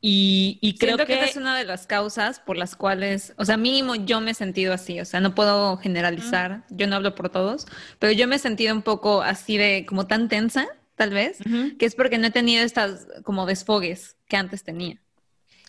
Y, 0.00 0.58
y 0.62 0.78
creo 0.78 0.96
Siento 0.96 1.06
que, 1.06 1.22
es 1.24 1.36
una 1.36 1.56
de 1.56 1.64
las 1.64 1.86
causas 1.86 2.40
por 2.40 2.56
las 2.56 2.76
cuales, 2.76 3.34
o 3.38 3.44
sea, 3.44 3.56
mínimo 3.56 3.94
yo 3.94 4.20
me 4.20 4.30
he 4.30 4.34
sentido 4.34 4.72
así, 4.72 5.00
o 5.00 5.04
sea, 5.04 5.20
no 5.20 5.34
puedo 5.34 5.76
generalizar, 5.78 6.64
yo 6.70 6.86
no 6.86 6.96
hablo 6.96 7.14
por 7.14 7.30
todos, 7.30 7.66
pero 7.98 8.12
yo 8.12 8.28
me 8.28 8.36
he 8.36 8.38
sentido 8.38 8.74
un 8.74 8.82
poco 8.82 9.22
así 9.22 9.56
de, 9.56 9.84
como 9.86 10.06
tan 10.06 10.28
tensa, 10.28 10.66
tal 10.96 11.10
vez, 11.10 11.38
que 11.78 11.86
es 11.86 11.94
porque 11.94 12.18
no 12.18 12.26
he 12.26 12.30
tenido 12.30 12.62
estas 12.62 13.06
como 13.24 13.46
desfogues 13.46 14.16
que 14.28 14.36
antes 14.36 14.64
tenía. 14.64 15.00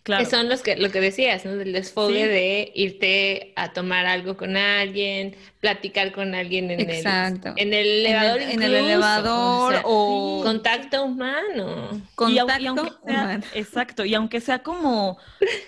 Claro. 0.08 0.24
Que 0.24 0.30
son 0.30 0.50
los 0.50 0.62
que, 0.64 0.76
lo 0.78 0.90
que 0.90 1.00
decías, 1.02 1.46
¿no? 1.46 1.56
Del 1.56 1.72
desfogue 1.74 2.24
Sí. 2.24 2.28
de 2.28 2.72
irte 2.74 3.54
a 3.56 3.74
tomar 3.74 4.06
algo 4.08 4.36
con 4.38 4.58
alguien, 4.58 5.36
platicar 5.60 6.12
con 6.12 6.34
alguien 6.34 6.72
en 6.72 6.80
Exacto. 6.90 7.50
el, 7.56 7.68
en 7.68 7.74
el 7.74 7.88
elevador. 8.06 8.42
en, 8.42 8.50
el, 8.50 8.54
en 8.56 8.64
el 8.64 8.74
elevador 8.76 9.74
o 9.74 9.78
sea, 9.78 9.82
o 9.86 10.42
Contacto 10.44 11.04
humano. 11.04 12.02
Contacto 12.16 12.64
y 12.64 12.68
aunque 12.68 12.90
sea- 13.06 13.24
humano. 13.24 13.44
exacto, 13.54 14.06
y 14.06 14.16
aunque 14.16 14.42
sea 14.42 14.60
como, 14.64 15.18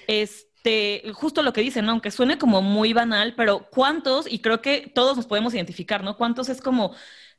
este, 0.08 1.04
justo 1.13 1.41
lo 1.43 1.54
que 1.54 1.62
dicen, 1.62 1.86
¿no? 1.86 1.91
aunque 1.91 2.12
suene 2.12 2.38
como 2.38 2.62
muy 2.62 2.93
banal, 2.93 3.34
pero 3.36 3.67
¿cuántos? 3.71 4.32
Y 4.32 4.39
creo 4.39 4.62
que 4.62 4.91
todos 4.93 5.15
nos 5.17 5.28
podemos 5.28 5.54
identificar, 5.54 6.04
¿no? 6.04 6.17
¿Cuántos 6.17 6.49
es 6.49 6.62
como, 6.62 6.93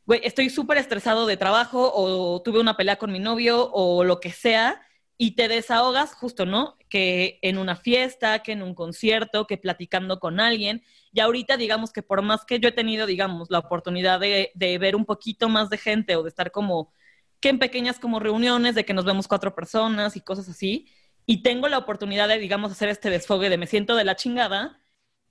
güey, 0.06 0.20
estoy 0.24 0.50
súper 0.50 0.78
estresado 0.78 1.26
de 1.26 1.36
trabajo 1.36 1.92
o 1.94 2.40
tuve 2.42 2.60
una 2.60 2.76
pelea 2.76 2.96
con 2.96 3.12
mi 3.12 3.18
novio 3.18 3.70
o 3.72 4.04
lo 4.04 4.20
que 4.20 4.30
sea, 4.32 4.80
y 5.22 5.33
te 5.33 5.48
desahogas 5.48 6.14
justo, 6.14 6.46
¿no? 6.46 6.78
Que 6.88 7.38
en 7.42 7.59
una 7.59 7.76
fiesta, 7.76 8.38
que 8.38 8.52
en 8.52 8.62
un 8.62 8.74
concierto, 8.74 9.46
que 9.46 9.59
platicando 9.59 10.18
con 10.18 10.40
alguien. 10.40 10.83
Y 11.12 11.20
ahorita, 11.20 11.59
digamos 11.59 11.92
que 11.92 12.02
por 12.02 12.22
más 12.22 12.46
que 12.46 12.59
yo 12.59 12.70
he 12.70 12.72
tenido, 12.72 13.04
digamos, 13.04 13.50
la 13.50 13.59
oportunidad 13.59 14.18
de, 14.18 14.50
de 14.54 14.78
ver 14.78 14.96
un 14.96 15.04
poquito 15.04 15.50
más 15.50 15.68
de 15.68 15.76
gente 15.76 16.16
o 16.16 16.22
de 16.22 16.30
estar 16.30 16.50
como 16.50 16.94
que 17.38 17.50
en 17.50 17.59
pequeñas 17.59 17.98
como 17.98 18.18
reuniones 18.18 18.74
de 18.74 18.87
que 18.87 18.94
nos 18.94 19.04
vemos 19.04 19.28
cuatro 19.28 19.54
personas 19.54 20.16
y 20.16 20.22
cosas 20.22 20.48
así, 20.48 20.87
y 21.26 21.42
tengo 21.42 21.68
la 21.68 21.76
oportunidad 21.76 22.26
de, 22.26 22.38
digamos, 22.38 22.72
hacer 22.72 22.88
este 22.88 23.11
desfogue 23.11 23.50
de 23.50 23.59
me 23.59 23.66
siento 23.66 23.96
de 23.96 24.04
la 24.04 24.16
chingada, 24.16 24.80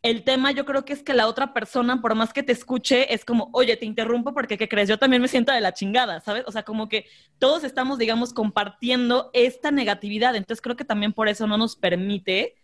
el 0.01 0.23
tema 0.23 0.51
yo 0.51 0.65
creo 0.65 0.85
que 0.85 0.93
es 0.93 1.03
que 1.03 1.13
la 1.13 1.27
otra 1.27 1.53
persona, 1.53 2.01
por 2.01 2.15
más 2.15 2.31
que 2.31 2.43
te 2.43 2.53
escuche, 2.53 3.13
es 3.13 3.25
como, 3.25 3.49
oye, 3.51 3.75
te 3.75 3.85
interrumpo 3.85 4.33
porque, 4.33 4.57
¿qué 4.57 4.69
crees? 4.69 4.87
Yo 4.87 4.97
también 4.97 5.21
me 5.21 5.27
siento 5.27 5.51
de 5.51 5.59
la 5.59 5.73
chingada, 5.73 6.21
¿sabes? 6.21 6.43
O 6.47 6.51
sea, 6.51 6.63
como 6.63 6.87
que 6.87 7.05
todos 7.37 7.65
estamos, 7.65 7.97
digamos, 7.97 8.33
compartiendo 8.33 9.29
esta 9.33 9.71
negatividad, 9.71 10.35
entonces 10.35 10.61
creo 10.61 10.77
que 10.77 10.85
también 10.85 11.11
por 11.11 11.27
eso 11.27 11.47
no 11.47 11.57
nos 11.57 11.75
permite 11.75 12.55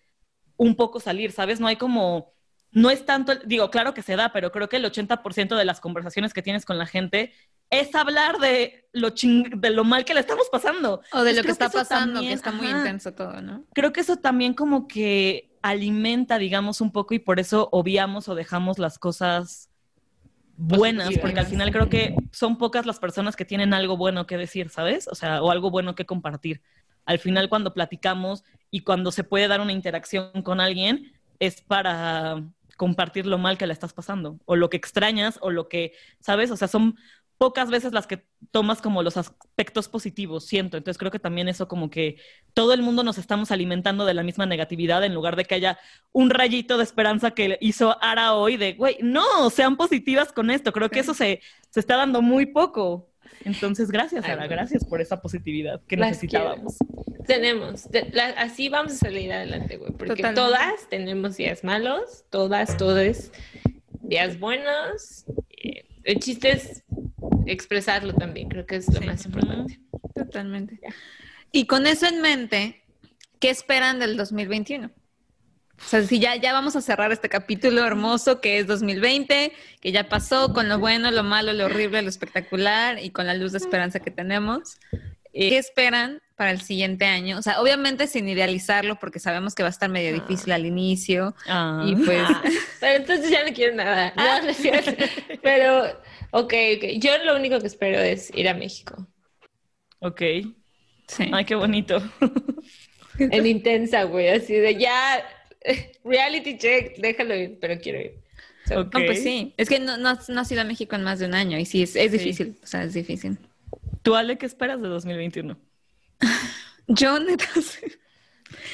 un 0.55 0.75
poco 0.75 0.99
salir, 0.99 1.31
¿sabes? 1.31 1.59
No 1.59 1.67
hay 1.67 1.75
como... 1.75 2.33
No 2.71 2.89
es 2.89 3.05
tanto, 3.05 3.33
digo, 3.45 3.69
claro 3.69 3.93
que 3.93 4.01
se 4.01 4.17
da, 4.17 4.33
pero 4.33 4.51
creo 4.51 4.67
que 4.67 4.75
el 4.75 4.83
80% 4.83 5.55
de 5.55 5.63
las 5.63 5.79
conversaciones 5.79 6.33
que 6.33 6.41
tienes 6.41 6.65
con 6.65 6.77
la 6.77 6.85
gente 6.85 7.31
es 7.69 7.95
hablar 7.95 8.37
de 8.39 8.89
lo, 8.91 9.11
ching 9.11 9.61
de 9.61 9.69
lo 9.69 9.85
mal 9.85 10.03
que 10.03 10.13
le 10.13 10.19
estamos 10.19 10.49
pasando. 10.49 11.01
O 11.13 11.23
de 11.23 11.29
Entonces, 11.31 11.37
lo 11.37 11.43
que 11.43 11.51
está 11.51 11.69
pasando, 11.69 12.15
también, 12.15 12.31
que 12.31 12.35
está 12.35 12.51
muy 12.51 12.67
ajá. 12.67 12.79
intenso 12.79 13.13
todo, 13.13 13.41
¿no? 13.41 13.63
Creo 13.73 13.93
que 13.93 14.01
eso 14.01 14.17
también 14.17 14.53
como 14.53 14.89
que 14.89 15.54
alimenta, 15.65 16.37
digamos, 16.37 16.79
un 16.79 16.91
poco 16.91 17.15
y 17.15 17.19
por 17.19 17.39
eso 17.39 17.69
obviamos 17.71 18.29
o 18.29 18.35
dejamos 18.35 18.77
las 18.77 18.99
cosas 18.99 19.71
buenas, 20.57 21.17
porque 21.17 21.39
al 21.39 21.47
final 21.47 21.71
creo 21.71 21.89
que 21.89 22.15
son 22.31 22.59
pocas 22.59 22.85
las 22.85 22.99
personas 22.99 23.35
que 23.35 23.45
tienen 23.45 23.73
algo 23.73 23.97
bueno 23.97 24.27
que 24.27 24.37
decir, 24.37 24.69
¿sabes? 24.69 25.07
O 25.07 25.15
sea, 25.15 25.41
o 25.41 25.49
algo 25.49 25.71
bueno 25.71 25.95
que 25.95 26.05
compartir. 26.05 26.61
Al 27.05 27.17
final 27.17 27.49
cuando 27.49 27.73
platicamos 27.73 28.43
y 28.69 28.81
cuando 28.81 29.11
se 29.11 29.23
puede 29.23 29.47
dar 29.47 29.59
una 29.59 29.71
interacción 29.71 30.43
con 30.43 30.61
alguien 30.61 31.13
es 31.39 31.61
para 31.61 32.43
compartir 32.77 33.25
lo 33.25 33.39
mal 33.39 33.57
que 33.57 33.65
le 33.65 33.73
estás 33.73 33.91
pasando 33.91 34.39
o 34.45 34.55
lo 34.55 34.69
que 34.69 34.77
extrañas 34.77 35.39
o 35.41 35.49
lo 35.49 35.67
que, 35.67 35.93
¿sabes? 36.19 36.51
O 36.51 36.57
sea, 36.57 36.67
son 36.67 36.95
pocas 37.37 37.69
veces 37.69 37.91
las 37.93 38.07
que 38.07 38.25
tomas 38.51 38.81
como 38.81 39.03
los 39.03 39.17
aspectos 39.17 39.89
positivos, 39.89 40.45
siento. 40.45 40.77
Entonces 40.77 40.97
creo 40.97 41.11
que 41.11 41.19
también 41.19 41.47
eso 41.49 41.67
como 41.67 41.89
que 41.89 42.17
todo 42.53 42.73
el 42.73 42.81
mundo 42.81 43.03
nos 43.03 43.17
estamos 43.17 43.51
alimentando 43.51 44.05
de 44.05 44.13
la 44.13 44.23
misma 44.23 44.45
negatividad 44.45 45.03
en 45.03 45.13
lugar 45.13 45.35
de 45.35 45.45
que 45.45 45.55
haya 45.55 45.77
un 46.13 46.29
rayito 46.29 46.77
de 46.77 46.83
esperanza 46.83 47.31
que 47.31 47.57
hizo 47.61 47.97
Ara 48.01 48.33
hoy 48.33 48.55
de, 48.57 48.73
güey, 48.73 48.97
no, 49.01 49.49
sean 49.49 49.75
positivas 49.75 50.31
con 50.31 50.49
esto. 50.49 50.71
Creo 50.71 50.89
que 50.89 50.99
eso 51.01 51.13
se, 51.13 51.41
se 51.69 51.79
está 51.79 51.97
dando 51.97 52.21
muy 52.21 52.45
poco. 52.45 53.09
Entonces, 53.43 53.91
gracias, 53.91 54.23
Ay, 54.25 54.31
Ara, 54.31 54.41
bueno. 54.43 54.55
gracias 54.55 54.85
por 54.85 55.01
esa 55.01 55.21
positividad 55.21 55.81
que 55.87 55.97
Las 55.97 56.09
necesitábamos. 56.11 56.75
Tenemos, 57.27 57.89
de- 57.89 58.09
la- 58.13 58.29
así 58.37 58.69
vamos 58.69 58.93
a 58.93 58.95
salir 58.97 59.33
adelante, 59.33 59.77
güey, 59.77 59.91
porque 59.91 60.15
Totalmente. 60.23 60.41
todas 60.41 60.89
tenemos 60.89 61.35
días 61.37 61.63
malos, 61.63 62.23
todas, 62.29 62.77
todos 62.77 63.31
días 64.07 64.39
buenos. 64.39 65.25
eh, 65.49 65.85
El 66.03 66.19
chiste 66.19 66.51
es 66.51 66.83
expresarlo 67.47 68.13
también, 68.13 68.47
creo 68.49 68.65
que 68.65 68.75
es 68.77 68.87
lo 68.93 68.99
Sí. 69.01 69.05
más 69.07 69.25
importante. 69.25 69.79
Totalmente. 70.13 70.79
Y 71.51 71.65
con 71.65 71.87
eso 71.87 72.05
en 72.07 72.21
mente, 72.21 72.83
¿qué 73.39 73.49
esperan 73.49 73.99
del 73.99 74.15
2021? 74.17 74.87
O 75.77 75.83
sea, 75.83 76.03
si 76.03 76.19
ya, 76.19 76.35
ya 76.37 76.53
vamos 76.53 76.75
a 76.75 76.81
cerrar 76.81 77.11
este 77.11 77.27
capítulo 77.27 77.85
hermoso 77.85 78.39
que 78.39 78.59
es 78.59 78.67
2020, 78.67 79.51
que 79.81 79.91
ya 79.91 80.07
pasó 80.07 80.53
con 80.53 80.69
lo 80.69 80.79
bueno, 80.79 81.11
lo 81.11 81.23
malo, 81.23 81.51
lo 81.53 81.65
horrible, 81.65 82.01
lo 82.01 82.09
espectacular 82.09 83.03
y 83.03 83.09
con 83.09 83.25
la 83.27 83.33
luz 83.33 83.51
de 83.51 83.57
esperanza 83.57 83.99
que 83.99 84.11
tenemos. 84.11 84.77
¿Qué 85.33 85.57
esperan 85.57 86.21
para 86.35 86.51
el 86.51 86.61
siguiente 86.61 87.05
año? 87.05 87.37
O 87.37 87.41
sea, 87.41 87.61
obviamente 87.61 88.07
sin 88.07 88.27
idealizarlo 88.27 88.97
porque 88.99 89.19
sabemos 89.19 89.55
que 89.55 89.63
va 89.63 89.69
a 89.69 89.71
estar 89.71 89.89
medio 89.89 90.13
difícil 90.13 90.51
al 90.51 90.65
inicio 90.65 91.33
Ah. 91.47 91.83
y 91.87 91.95
pues 91.95 92.21
Ah, 92.29 92.41
pero 92.79 92.97
entonces 92.97 93.29
ya 93.31 93.45
no 93.47 93.53
quiero 93.53 93.75
nada. 93.75 94.13
No, 94.17 94.41
no 94.43 94.49
es 94.49 94.57
cierto. 94.57 94.91
Pero, 95.41 95.85
ok, 96.31 96.53
ok. 96.77 96.83
Yo 96.97 97.11
lo 97.23 97.35
único 97.35 97.59
que 97.59 97.67
espero 97.67 97.99
es 97.99 98.31
ir 98.35 98.49
a 98.49 98.53
México. 98.53 99.07
Ok. 99.99 100.21
sí. 101.07 101.29
Ay, 101.31 101.45
qué 101.45 101.55
bonito. 101.55 101.97
En 103.17 103.45
intensa, 103.45 104.03
güey, 104.03 104.27
así 104.27 104.53
de 104.55 104.75
ya, 104.75 105.23
reality 106.03 106.57
check, 106.57 106.97
déjalo 106.97 107.33
ir, 107.33 107.57
pero 107.61 107.79
quiero 107.79 108.01
ir. 108.01 108.15
So, 108.67 108.81
Ok. 108.81 108.93
No, 108.95 109.05
pues 109.05 109.23
sí. 109.23 109.53
Es 109.55 109.69
que 109.69 109.79
no, 109.79 109.95
no, 109.95 110.09
has- 110.09 110.27
no 110.27 110.41
has 110.41 110.51
ido 110.51 110.59
a 110.59 110.65
México 110.65 110.97
en 110.97 111.03
más 111.03 111.19
de 111.19 111.27
un 111.27 111.33
año 111.33 111.57
y 111.57 111.65
sí, 111.65 111.83
es, 111.83 111.95
es 111.95 112.11
Sí. 112.11 112.17
difícil. 112.17 112.57
O 112.61 112.67
sea, 112.67 112.83
es 112.83 112.93
difícil. 112.93 113.37
¿Tú, 114.01 114.15
Ale, 114.15 114.37
qué 114.37 114.45
esperas 114.45 114.81
de 114.81 114.89
2021? 114.89 115.57
Yo, 116.87 117.19
neta, 117.19 117.45
sí. 117.55 117.85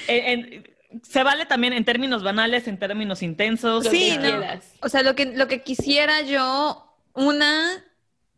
En- 0.07 0.25
en- 0.53 0.71
se 1.03 1.23
vale 1.23 1.45
también 1.45 1.71
en 1.71 1.85
términos 1.85 2.21
banales, 2.21 2.67
en 2.67 2.77
términos 2.77 3.23
intensos. 3.23 3.85
Lo 3.85 3.91
Sí, 3.91 4.17
que 4.21 4.31
no. 4.31 4.43
O 4.81 4.89
sea, 4.89 5.03
lo 5.03 5.15
que, 5.15 5.25
lo 5.27 5.47
que 5.47 5.61
quisiera 5.63 6.21
yo, 6.21 6.85
una, 7.13 7.81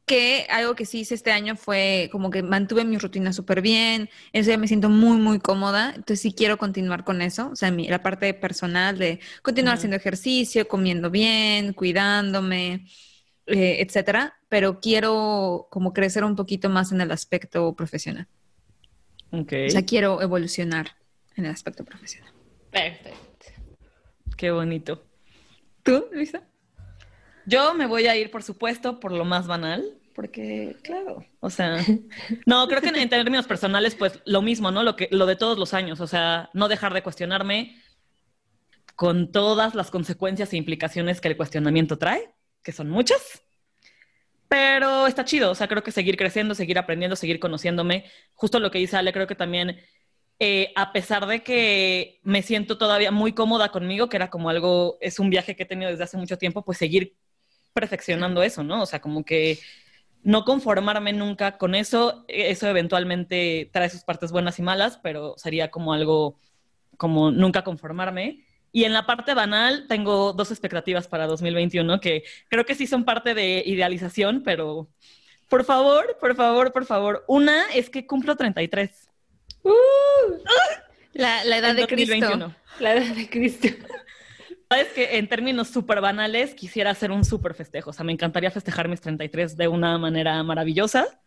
que 0.06 0.46
algo 0.52 0.76
que 0.76 0.86
sí 0.86 1.00
hice 1.00 1.16
este 1.16 1.32
año 1.32 1.56
fue 1.56 2.10
como 2.12 2.30
que 2.30 2.44
mantuve 2.44 2.86
mi 2.86 2.98
rutina 3.00 3.34
súper 3.34 3.62
bien, 3.62 4.08
eso 4.34 4.52
ya 4.52 4.58
me 4.60 4.68
siento 4.68 4.90
muy, 4.90 5.18
muy 5.18 5.40
cómoda, 5.40 5.90
entonces 5.96 6.20
sí 6.22 6.34
quiero 6.34 6.58
continuar 6.60 7.04
con 7.06 7.22
eso, 7.24 7.50
o 7.52 7.56
sea, 7.56 7.72
mi- 7.72 7.88
la 7.88 8.04
parte 8.04 8.32
personal 8.36 9.00
de 9.00 9.20
continuar 9.42 9.76
haciendo 9.76 9.98
ejercicio, 9.98 10.68
comiendo 10.68 11.10
bien, 11.10 11.74
cuidándome, 11.74 12.86
eh, 13.48 13.78
etcétera, 13.80 14.36
pero 14.50 14.80
quiero 14.80 15.68
como 15.72 15.92
crecer 15.94 16.24
un 16.24 16.36
poquito 16.36 16.70
más 16.70 16.92
en 16.92 17.02
el 17.02 17.12
aspecto 17.12 17.74
profesional, 17.76 18.28
O 19.34 19.70
sea, 19.70 19.84
quiero 19.84 20.22
evolucionar 20.22 20.96
en 21.36 21.46
el 21.46 21.52
aspecto 21.52 21.84
profesional. 21.84 22.32
Perfecto. 22.72 23.48
qué 24.38 24.52
bonito. 24.52 25.04
¿Tú, 25.82 26.06
Luisa? 26.12 26.44
Yo 27.46 27.74
me 27.74 27.88
voy 27.88 28.08
a 28.08 28.16
ir, 28.16 28.32
por 28.32 28.44
supuesto, 28.44 29.00
por 29.00 29.12
lo 29.12 29.26
más 29.26 29.48
banal, 29.48 29.84
porque, 30.14 30.78
claro, 30.84 31.26
o 31.40 31.50
sea, 31.50 31.78
no, 32.46 32.68
creo 32.68 32.82
que 32.82 32.90
en, 32.90 32.96
en 32.96 33.10
términos 33.10 33.48
personales, 33.48 33.96
pues 33.96 34.20
lo 34.26 34.42
mismo, 34.42 34.72
¿no? 34.72 34.84
Lo, 34.84 34.96
que, 34.96 35.10
lo 35.12 35.26
de 35.26 35.36
todos 35.36 35.58
los 35.58 35.74
años, 35.74 36.00
o 36.00 36.08
sea, 36.08 36.50
no 36.54 36.68
dejar 36.68 36.94
de 36.94 37.04
cuestionarme 37.04 37.82
con 38.96 39.32
todas 39.32 39.74
las 39.74 39.90
consecuencias 39.90 40.54
e 40.54 40.58
implicaciones 40.58 41.20
que 41.20 41.30
el 41.30 41.38
cuestionamiento 41.38 41.98
trae, 41.98 42.34
que 42.62 42.72
son 42.72 42.90
muchas. 42.90 43.43
Pero 44.54 45.08
está 45.08 45.26
chido, 45.26 45.50
o 45.50 45.56
sea, 45.56 45.68
creo 45.68 45.82
que 45.82 45.92
seguir 45.92 46.16
creciendo, 46.16 46.54
seguir 46.54 46.78
aprendiendo, 46.78 47.16
seguir 47.16 47.40
conociéndome. 47.40 48.06
Justo 48.36 48.60
lo 48.60 48.70
que 48.70 48.78
dice 48.78 48.96
Ale, 48.96 49.12
creo 49.12 49.26
que 49.26 49.34
también, 49.34 49.80
eh, 50.38 50.72
a 50.76 50.94
pesar 50.94 51.26
de 51.26 51.42
que 51.42 52.20
me 52.22 52.44
siento 52.44 52.78
todavía 52.78 53.10
muy 53.10 53.34
cómoda 53.34 53.70
conmigo, 53.70 54.10
que 54.10 54.18
era 54.18 54.30
como 54.30 54.52
algo, 54.52 55.00
es 55.02 55.18
un 55.18 55.32
viaje 55.32 55.56
que 55.56 55.64
he 55.64 55.66
tenido 55.66 55.90
desde 55.90 56.04
hace 56.04 56.18
mucho 56.18 56.38
tiempo, 56.38 56.64
pues 56.64 56.78
seguir 56.78 57.16
perfeccionando 57.74 58.44
eso, 58.44 58.64
¿no? 58.64 58.84
O 58.84 58.86
sea, 58.86 59.02
como 59.02 59.26
que 59.26 59.58
no 60.22 60.46
conformarme 60.46 61.14
nunca 61.14 61.58
con 61.58 61.74
eso, 61.74 62.24
eso 62.28 62.68
eventualmente 62.68 63.72
trae 63.74 63.90
sus 63.90 64.04
partes 64.04 64.32
buenas 64.32 64.60
y 64.60 64.62
malas, 64.62 65.00
pero 65.02 65.34
sería 65.36 65.72
como 65.72 65.94
algo, 65.94 66.38
como 66.98 67.32
nunca 67.32 67.64
conformarme. 67.64 68.46
Y 68.76 68.86
en 68.86 68.92
la 68.92 69.06
parte 69.06 69.36
banal 69.36 69.86
tengo 69.88 70.34
dos 70.34 70.50
expectativas 70.50 71.08
para 71.08 71.28
2021 71.28 72.02
que 72.02 72.24
creo 72.50 72.66
que 72.66 72.74
sí 72.74 72.88
son 72.88 73.06
parte 73.06 73.36
de 73.36 73.62
idealización, 73.66 74.42
pero 74.44 74.90
por 75.48 75.64
favor, 75.64 76.18
por 76.20 76.36
favor, 76.36 76.74
por 76.74 76.86
favor. 76.86 77.24
Una 77.28 77.68
es 77.76 77.92
que 77.92 78.08
cumplo 78.08 78.36
33. 78.36 78.90
La, 81.14 81.46
la 81.46 81.58
edad 81.58 81.70
en 81.70 81.76
de 81.76 81.88
Cristo. 81.88 82.16
2021. 82.16 82.56
La 82.80 82.96
edad 82.96 83.16
de 83.16 83.30
Cristo. 83.30 83.68
Sabes 84.68 84.88
que 84.88 85.20
en 85.20 85.30
términos 85.30 85.68
súper 85.68 86.02
banales 86.02 86.56
quisiera 86.56 86.90
hacer 86.90 87.12
un 87.12 87.24
súper 87.24 87.54
festejo. 87.54 87.92
O 87.92 87.94
sea, 87.94 88.04
me 88.04 88.12
encantaría 88.12 88.50
festejar 88.50 88.88
mis 88.88 89.02
33 89.02 89.56
de 89.56 89.68
una 89.68 90.00
manera 90.00 90.42
maravillosa. 90.42 91.22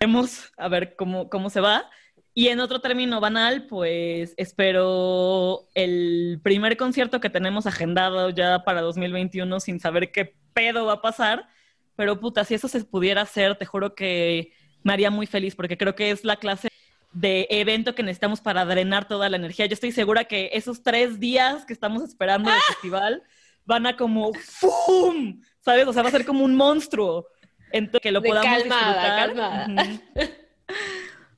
Vemos 0.00 0.50
a 0.56 0.68
ver 0.68 0.96
cómo, 0.96 1.28
cómo 1.28 1.50
se 1.50 1.60
va. 1.60 1.90
Y 2.32 2.48
en 2.48 2.60
otro 2.60 2.80
término 2.80 3.20
banal, 3.20 3.66
pues 3.66 4.34
espero 4.36 5.68
el 5.74 6.40
primer 6.42 6.76
concierto 6.76 7.20
que 7.20 7.30
tenemos 7.30 7.66
agendado 7.66 8.30
ya 8.30 8.62
para 8.64 8.82
2021 8.82 9.60
sin 9.60 9.80
saber 9.80 10.12
qué 10.12 10.36
pedo 10.52 10.86
va 10.86 10.94
a 10.94 11.02
pasar. 11.02 11.48
Pero 11.96 12.20
puta, 12.20 12.44
si 12.44 12.54
eso 12.54 12.68
se 12.68 12.84
pudiera 12.84 13.22
hacer, 13.22 13.56
te 13.56 13.66
juro 13.66 13.94
que 13.94 14.52
me 14.82 14.92
haría 14.92 15.10
muy 15.10 15.26
feliz 15.26 15.54
porque 15.54 15.76
creo 15.76 15.94
que 15.94 16.10
es 16.10 16.24
la 16.24 16.36
clase 16.36 16.68
de 17.12 17.48
evento 17.50 17.94
que 17.94 18.04
necesitamos 18.04 18.40
para 18.40 18.64
drenar 18.64 19.08
toda 19.08 19.28
la 19.28 19.36
energía. 19.36 19.66
Yo 19.66 19.74
estoy 19.74 19.92
segura 19.92 20.24
que 20.24 20.50
esos 20.52 20.82
tres 20.82 21.18
días 21.18 21.64
que 21.64 21.72
estamos 21.72 22.02
esperando 22.02 22.50
del 22.50 22.60
festival 22.60 23.22
van 23.64 23.86
a 23.86 23.96
como 23.96 24.32
¡fum! 24.34 25.42
¿Sabes? 25.60 25.86
O 25.88 25.92
sea, 25.92 26.02
va 26.02 26.08
a 26.08 26.12
ser 26.12 26.24
como 26.24 26.44
un 26.44 26.54
monstruo. 26.54 27.26
Entonces, 27.72 28.00
que 28.00 28.12
lo 28.12 28.22
podamos 28.22 28.64
disfrutar. 28.64 29.34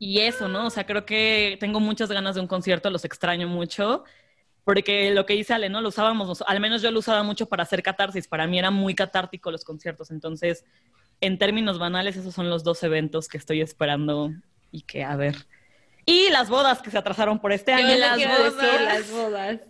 Y 0.02 0.20
eso, 0.20 0.48
¿no? 0.48 0.66
O 0.66 0.70
sea, 0.70 0.84
creo 0.84 1.06
que 1.06 1.56
tengo 1.60 1.78
muchas 1.78 2.10
ganas 2.10 2.34
de 2.34 2.40
un 2.40 2.48
concierto, 2.48 2.90
los 2.90 3.04
extraño 3.04 3.46
mucho. 3.46 4.02
Porque 4.64 5.12
lo 5.12 5.26
que 5.26 5.34
dice 5.34 5.54
Ale, 5.54 5.68
¿no? 5.68 5.80
Lo 5.80 5.90
usábamos, 5.90 6.42
al 6.46 6.60
menos 6.60 6.82
yo 6.82 6.90
lo 6.90 6.98
usaba 6.98 7.22
mucho 7.22 7.46
para 7.46 7.62
hacer 7.62 7.82
catarsis. 7.82 8.26
Para 8.26 8.46
mí 8.46 8.58
era 8.58 8.70
muy 8.70 8.94
catártico 8.94 9.50
los 9.50 9.64
conciertos. 9.64 10.10
Entonces, 10.10 10.64
en 11.20 11.38
términos 11.38 11.78
banales, 11.78 12.16
esos 12.16 12.34
son 12.34 12.50
los 12.50 12.64
dos 12.64 12.82
eventos 12.82 13.28
que 13.28 13.38
estoy 13.38 13.60
esperando 13.60 14.30
y 14.70 14.82
que 14.82 15.04
a 15.04 15.14
ver 15.14 15.36
y 16.04 16.30
las 16.30 16.48
bodas 16.48 16.82
que 16.82 16.90
se 16.90 16.98
atrasaron 16.98 17.38
por 17.38 17.52
este 17.52 17.72
año. 17.72 17.96
las, 17.96 18.18
bodas. 18.18 18.54
las 18.82 19.10
bodas. 19.10 19.60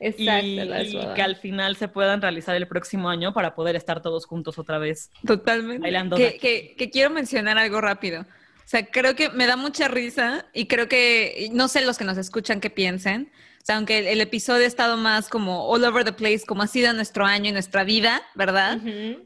Exacto, 0.00 0.46
y, 0.46 0.56
las 0.56 0.92
bodas. 0.92 1.14
que 1.14 1.22
al 1.22 1.36
final 1.36 1.76
se 1.76 1.88
puedan 1.88 2.20
realizar 2.20 2.56
el 2.56 2.66
próximo 2.66 3.08
año 3.08 3.32
para 3.32 3.54
poder 3.54 3.76
estar 3.76 4.02
todos 4.02 4.26
juntos 4.26 4.58
otra 4.58 4.78
vez. 4.78 5.10
Totalmente. 5.24 5.82
Bailando. 5.82 6.16
Que, 6.16 6.74
que, 6.76 6.90
quiero 6.90 7.10
mencionar 7.10 7.58
algo 7.58 7.80
rápido. 7.80 8.26
O 8.70 8.76
sea, 8.76 8.86
creo 8.86 9.16
que 9.16 9.30
me 9.30 9.48
da 9.48 9.56
mucha 9.56 9.88
risa 9.88 10.46
y 10.52 10.66
creo 10.66 10.88
que, 10.88 11.48
no 11.52 11.66
sé 11.66 11.80
los 11.80 11.98
que 11.98 12.04
nos 12.04 12.16
escuchan 12.16 12.60
qué 12.60 12.70
piensen, 12.70 13.32
o 13.60 13.66
sea, 13.66 13.74
aunque 13.74 14.12
el, 14.12 14.20
episodio 14.20 14.62
ha 14.62 14.68
estado 14.68 14.96
más 14.96 15.28
como 15.28 15.66
all 15.66 15.84
over 15.84 16.04
the 16.04 16.12
place, 16.12 16.42
como 16.46 16.62
ha 16.62 16.68
sido 16.68 16.92
nuestro 16.92 17.26
año 17.26 17.50
y 17.50 17.52
nuestra 17.52 17.82
vida, 17.82 18.22
¿verdad? 18.36 18.78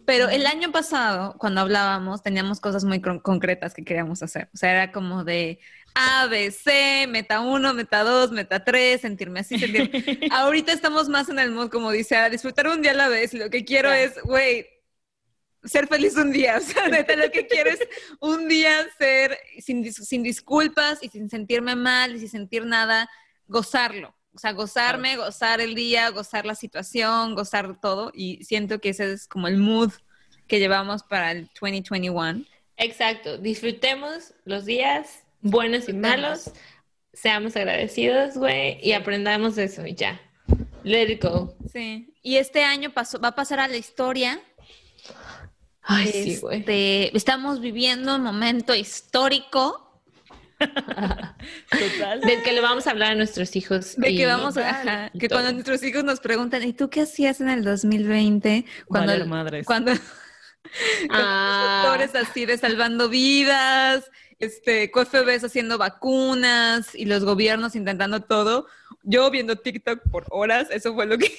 Pero 0.06 0.30
el 0.30 0.46
año 0.46 0.72
pasado, 0.72 1.36
cuando 1.38 1.60
hablábamos, 1.60 2.22
teníamos 2.22 2.58
cosas 2.58 2.84
muy 2.84 3.02
concretas 3.02 3.74
que 3.74 3.84
queríamos 3.84 4.22
hacer. 4.22 4.48
O 4.54 4.56
sea, 4.56 4.70
era 4.70 4.92
como 4.92 5.24
de, 5.24 5.58
a, 5.94 6.26
B, 6.26 6.50
C, 6.50 7.06
meta 7.06 7.40
1, 7.40 7.74
meta 7.74 8.02
2, 8.02 8.32
meta 8.32 8.64
3, 8.64 8.98
sentirme 8.98 9.40
así, 9.40 9.58
sentirme. 9.58 9.90
Ahorita 10.32 10.72
estamos 10.72 11.10
más 11.10 11.28
en 11.28 11.38
el 11.38 11.50
mood, 11.50 11.68
como 11.68 11.90
dice, 11.90 12.16
a 12.16 12.30
disfrutar 12.30 12.66
un 12.68 12.80
día 12.80 12.92
a 12.92 12.94
la 12.94 13.08
vez. 13.10 13.34
Y 13.34 13.38
lo 13.38 13.50
que 13.50 13.66
quiero 13.66 13.92
es, 13.92 14.14
güey, 14.22 14.66
ser 15.64 15.86
feliz 15.86 16.16
un 16.16 16.32
día. 16.32 16.56
O 16.58 16.60
sea, 16.60 16.88
neta, 16.88 17.16
lo 17.16 17.30
que 17.30 17.46
quiero 17.46 17.70
es 17.70 17.80
un 18.20 18.48
día 18.48 18.86
ser 18.98 19.38
sin, 19.60 19.92
sin 19.92 20.22
disculpas 20.22 20.98
y 21.02 21.08
sin 21.08 21.28
sentirme 21.28 21.76
mal 21.76 22.14
y 22.16 22.20
sin 22.20 22.28
sentir 22.28 22.64
nada, 22.64 23.08
gozarlo. 23.46 24.14
O 24.34 24.38
sea, 24.38 24.52
gozarme, 24.52 25.16
gozar 25.16 25.60
el 25.60 25.74
día, 25.74 26.10
gozar 26.10 26.44
la 26.44 26.54
situación, 26.54 27.34
gozar 27.34 27.80
todo. 27.80 28.10
Y 28.14 28.42
siento 28.44 28.80
que 28.80 28.90
ese 28.90 29.12
es 29.12 29.28
como 29.28 29.46
el 29.46 29.58
mood 29.58 29.92
que 30.48 30.58
llevamos 30.58 31.02
para 31.04 31.30
el 31.30 31.48
2021. 31.60 32.44
Exacto. 32.76 33.38
Disfrutemos 33.38 34.34
los 34.44 34.64
días 34.64 35.24
buenos 35.44 35.88
y 35.88 35.92
malos, 35.92 36.50
seamos 37.12 37.54
agradecidos, 37.54 38.36
güey, 38.36 38.78
y 38.82 38.92
aprendamos 38.92 39.56
eso 39.58 39.86
y 39.86 39.94
ya. 39.94 40.20
Let 40.82 41.12
it 41.12 41.22
go. 41.22 41.54
Sí. 41.72 42.12
Y 42.22 42.36
este 42.36 42.62
año 42.64 42.90
pasó, 42.92 43.20
va 43.20 43.28
a 43.28 43.34
pasar 43.34 43.60
a 43.60 43.68
la 43.68 43.76
historia. 43.76 44.40
Ay, 45.84 46.10
sí, 46.12 46.36
güey. 46.40 46.60
Este, 46.60 47.16
estamos 47.16 47.60
viviendo 47.60 48.16
un 48.16 48.22
momento 48.22 48.74
histórico. 48.74 50.02
Total. 50.58 52.20
Del 52.20 52.42
que 52.42 52.52
le 52.52 52.60
vamos 52.60 52.86
a 52.86 52.92
hablar 52.92 53.12
a 53.12 53.14
nuestros 53.14 53.54
hijos. 53.54 53.96
De 53.96 54.16
que 54.16 54.24
vamos 54.24 54.56
a, 54.56 55.10
que 55.18 55.28
cuando 55.28 55.52
nuestros 55.52 55.82
hijos 55.82 56.04
nos 56.04 56.20
preguntan, 56.20 56.62
¿y 56.62 56.72
tú 56.72 56.88
qué 56.88 57.02
hacías 57.02 57.40
en 57.40 57.50
el 57.50 57.64
2020? 57.64 58.64
Cuando, 58.86 59.26
madres. 59.26 59.66
cuando, 59.66 59.92
ah. 61.10 61.82
doctores 61.84 62.14
así 62.14 62.46
de 62.46 62.56
salvando 62.56 63.08
vidas, 63.08 64.10
este, 64.38 64.90
COFBs 64.90 65.44
haciendo 65.44 65.76
vacunas 65.76 66.94
y 66.94 67.04
los 67.04 67.24
gobiernos 67.24 67.76
intentando 67.76 68.20
todo. 68.20 68.66
Yo 69.02 69.30
viendo 69.30 69.56
TikTok 69.56 70.00
por 70.10 70.26
horas, 70.30 70.68
eso 70.70 70.94
fue 70.94 71.06
lo 71.06 71.18
que... 71.18 71.30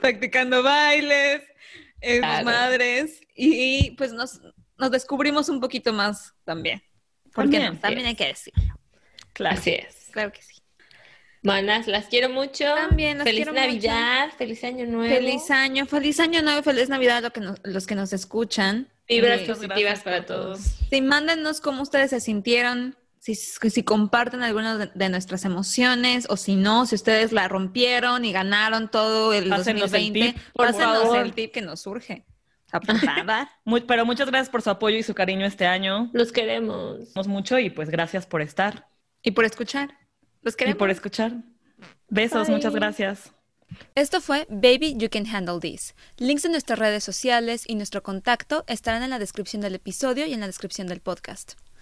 practicando 0.00 0.62
bailes, 0.62 1.42
eh, 2.00 2.20
madres, 2.20 3.20
y, 3.34 3.92
pues 3.92 4.12
nos, 4.12 4.40
nos, 4.76 4.90
descubrimos 4.90 5.48
un 5.48 5.60
poquito 5.60 5.92
más 5.92 6.34
también. 6.44 6.82
Porque 7.34 7.58
también, 7.58 7.80
también 7.80 8.06
hay 8.06 8.14
que 8.14 8.26
decirlo. 8.26 8.74
Claro. 9.32 9.56
Así 9.56 9.70
es. 9.70 10.08
Claro 10.12 10.32
que 10.32 10.42
sí. 10.42 10.58
Manas, 11.42 11.86
las 11.86 12.06
quiero 12.06 12.28
mucho. 12.28 12.64
También, 12.64 13.20
feliz 13.22 13.50
Navidad, 13.52 14.30
feliz 14.36 14.64
Año 14.64 14.86
Nuevo. 14.86 15.14
Feliz 15.14 15.50
Año, 15.50 15.86
feliz 15.86 16.18
Año 16.20 16.42
Nuevo, 16.42 16.62
feliz 16.62 16.88
Navidad 16.88 17.24
a 17.24 17.32
los 17.64 17.86
que 17.86 17.94
nos 17.94 18.12
escuchan. 18.12 18.88
Vibras 19.08 19.42
positivas 19.42 20.00
para 20.00 20.26
todos. 20.26 20.60
Sí, 20.90 21.00
mándenos 21.00 21.60
cómo 21.60 21.82
ustedes 21.82 22.10
se 22.10 22.20
sintieron, 22.20 22.96
si, 23.20 23.34
si 23.34 23.82
comparten 23.82 24.42
algunas 24.42 24.94
de, 24.94 25.08
nuestras 25.08 25.44
emociones 25.44 26.26
o 26.28 26.36
si 26.36 26.56
no, 26.56 26.86
si 26.86 26.94
ustedes 26.94 27.32
la 27.32 27.48
rompieron 27.48 28.24
y 28.24 28.32
ganaron 28.32 28.90
todo 28.90 29.32
el 29.32 29.48
pásenos 29.48 29.90
2020, 29.90 30.20
el 30.20 30.34
tip, 30.34 30.42
por 30.52 30.74
favor. 30.74 31.18
el 31.18 31.32
tip 31.32 31.52
que 31.52 31.62
nos 31.62 31.80
surge. 31.80 32.24
Muy, 33.64 33.80
pero 33.82 34.04
muchas 34.04 34.28
gracias 34.28 34.50
por 34.50 34.62
su 34.62 34.70
apoyo 34.70 34.96
y 34.96 35.02
su 35.02 35.14
cariño 35.14 35.46
este 35.46 35.66
año. 35.66 36.10
Los 36.12 36.32
queremos. 36.32 37.14
mucho 37.26 37.58
y 37.58 37.70
pues 37.70 37.88
gracias 37.90 38.26
por 38.26 38.42
estar. 38.42 38.88
Y 39.22 39.32
por 39.32 39.44
escuchar. 39.44 39.90
Los 40.42 40.54
queremos. 40.54 40.76
Y 40.76 40.78
por 40.78 40.90
escuchar. 40.90 41.32
Besos, 42.08 42.48
muchas 42.48 42.74
gracias. 42.74 43.32
Esto 43.94 44.20
fue 44.20 44.46
Baby 44.48 44.96
You 44.96 45.08
Can 45.10 45.26
Handle 45.26 45.60
This. 45.60 45.94
Links 46.16 46.42
de 46.42 46.48
nuestras 46.48 46.78
redes 46.78 47.04
sociales 47.04 47.64
y 47.66 47.74
nuestro 47.74 48.02
contacto 48.02 48.64
estarán 48.66 49.02
en 49.02 49.10
la 49.10 49.18
descripción 49.18 49.60
del 49.60 49.74
episodio 49.74 50.26
y 50.26 50.32
en 50.32 50.40
la 50.40 50.46
descripción 50.46 50.86
del 50.86 51.00
podcast. 51.00 51.54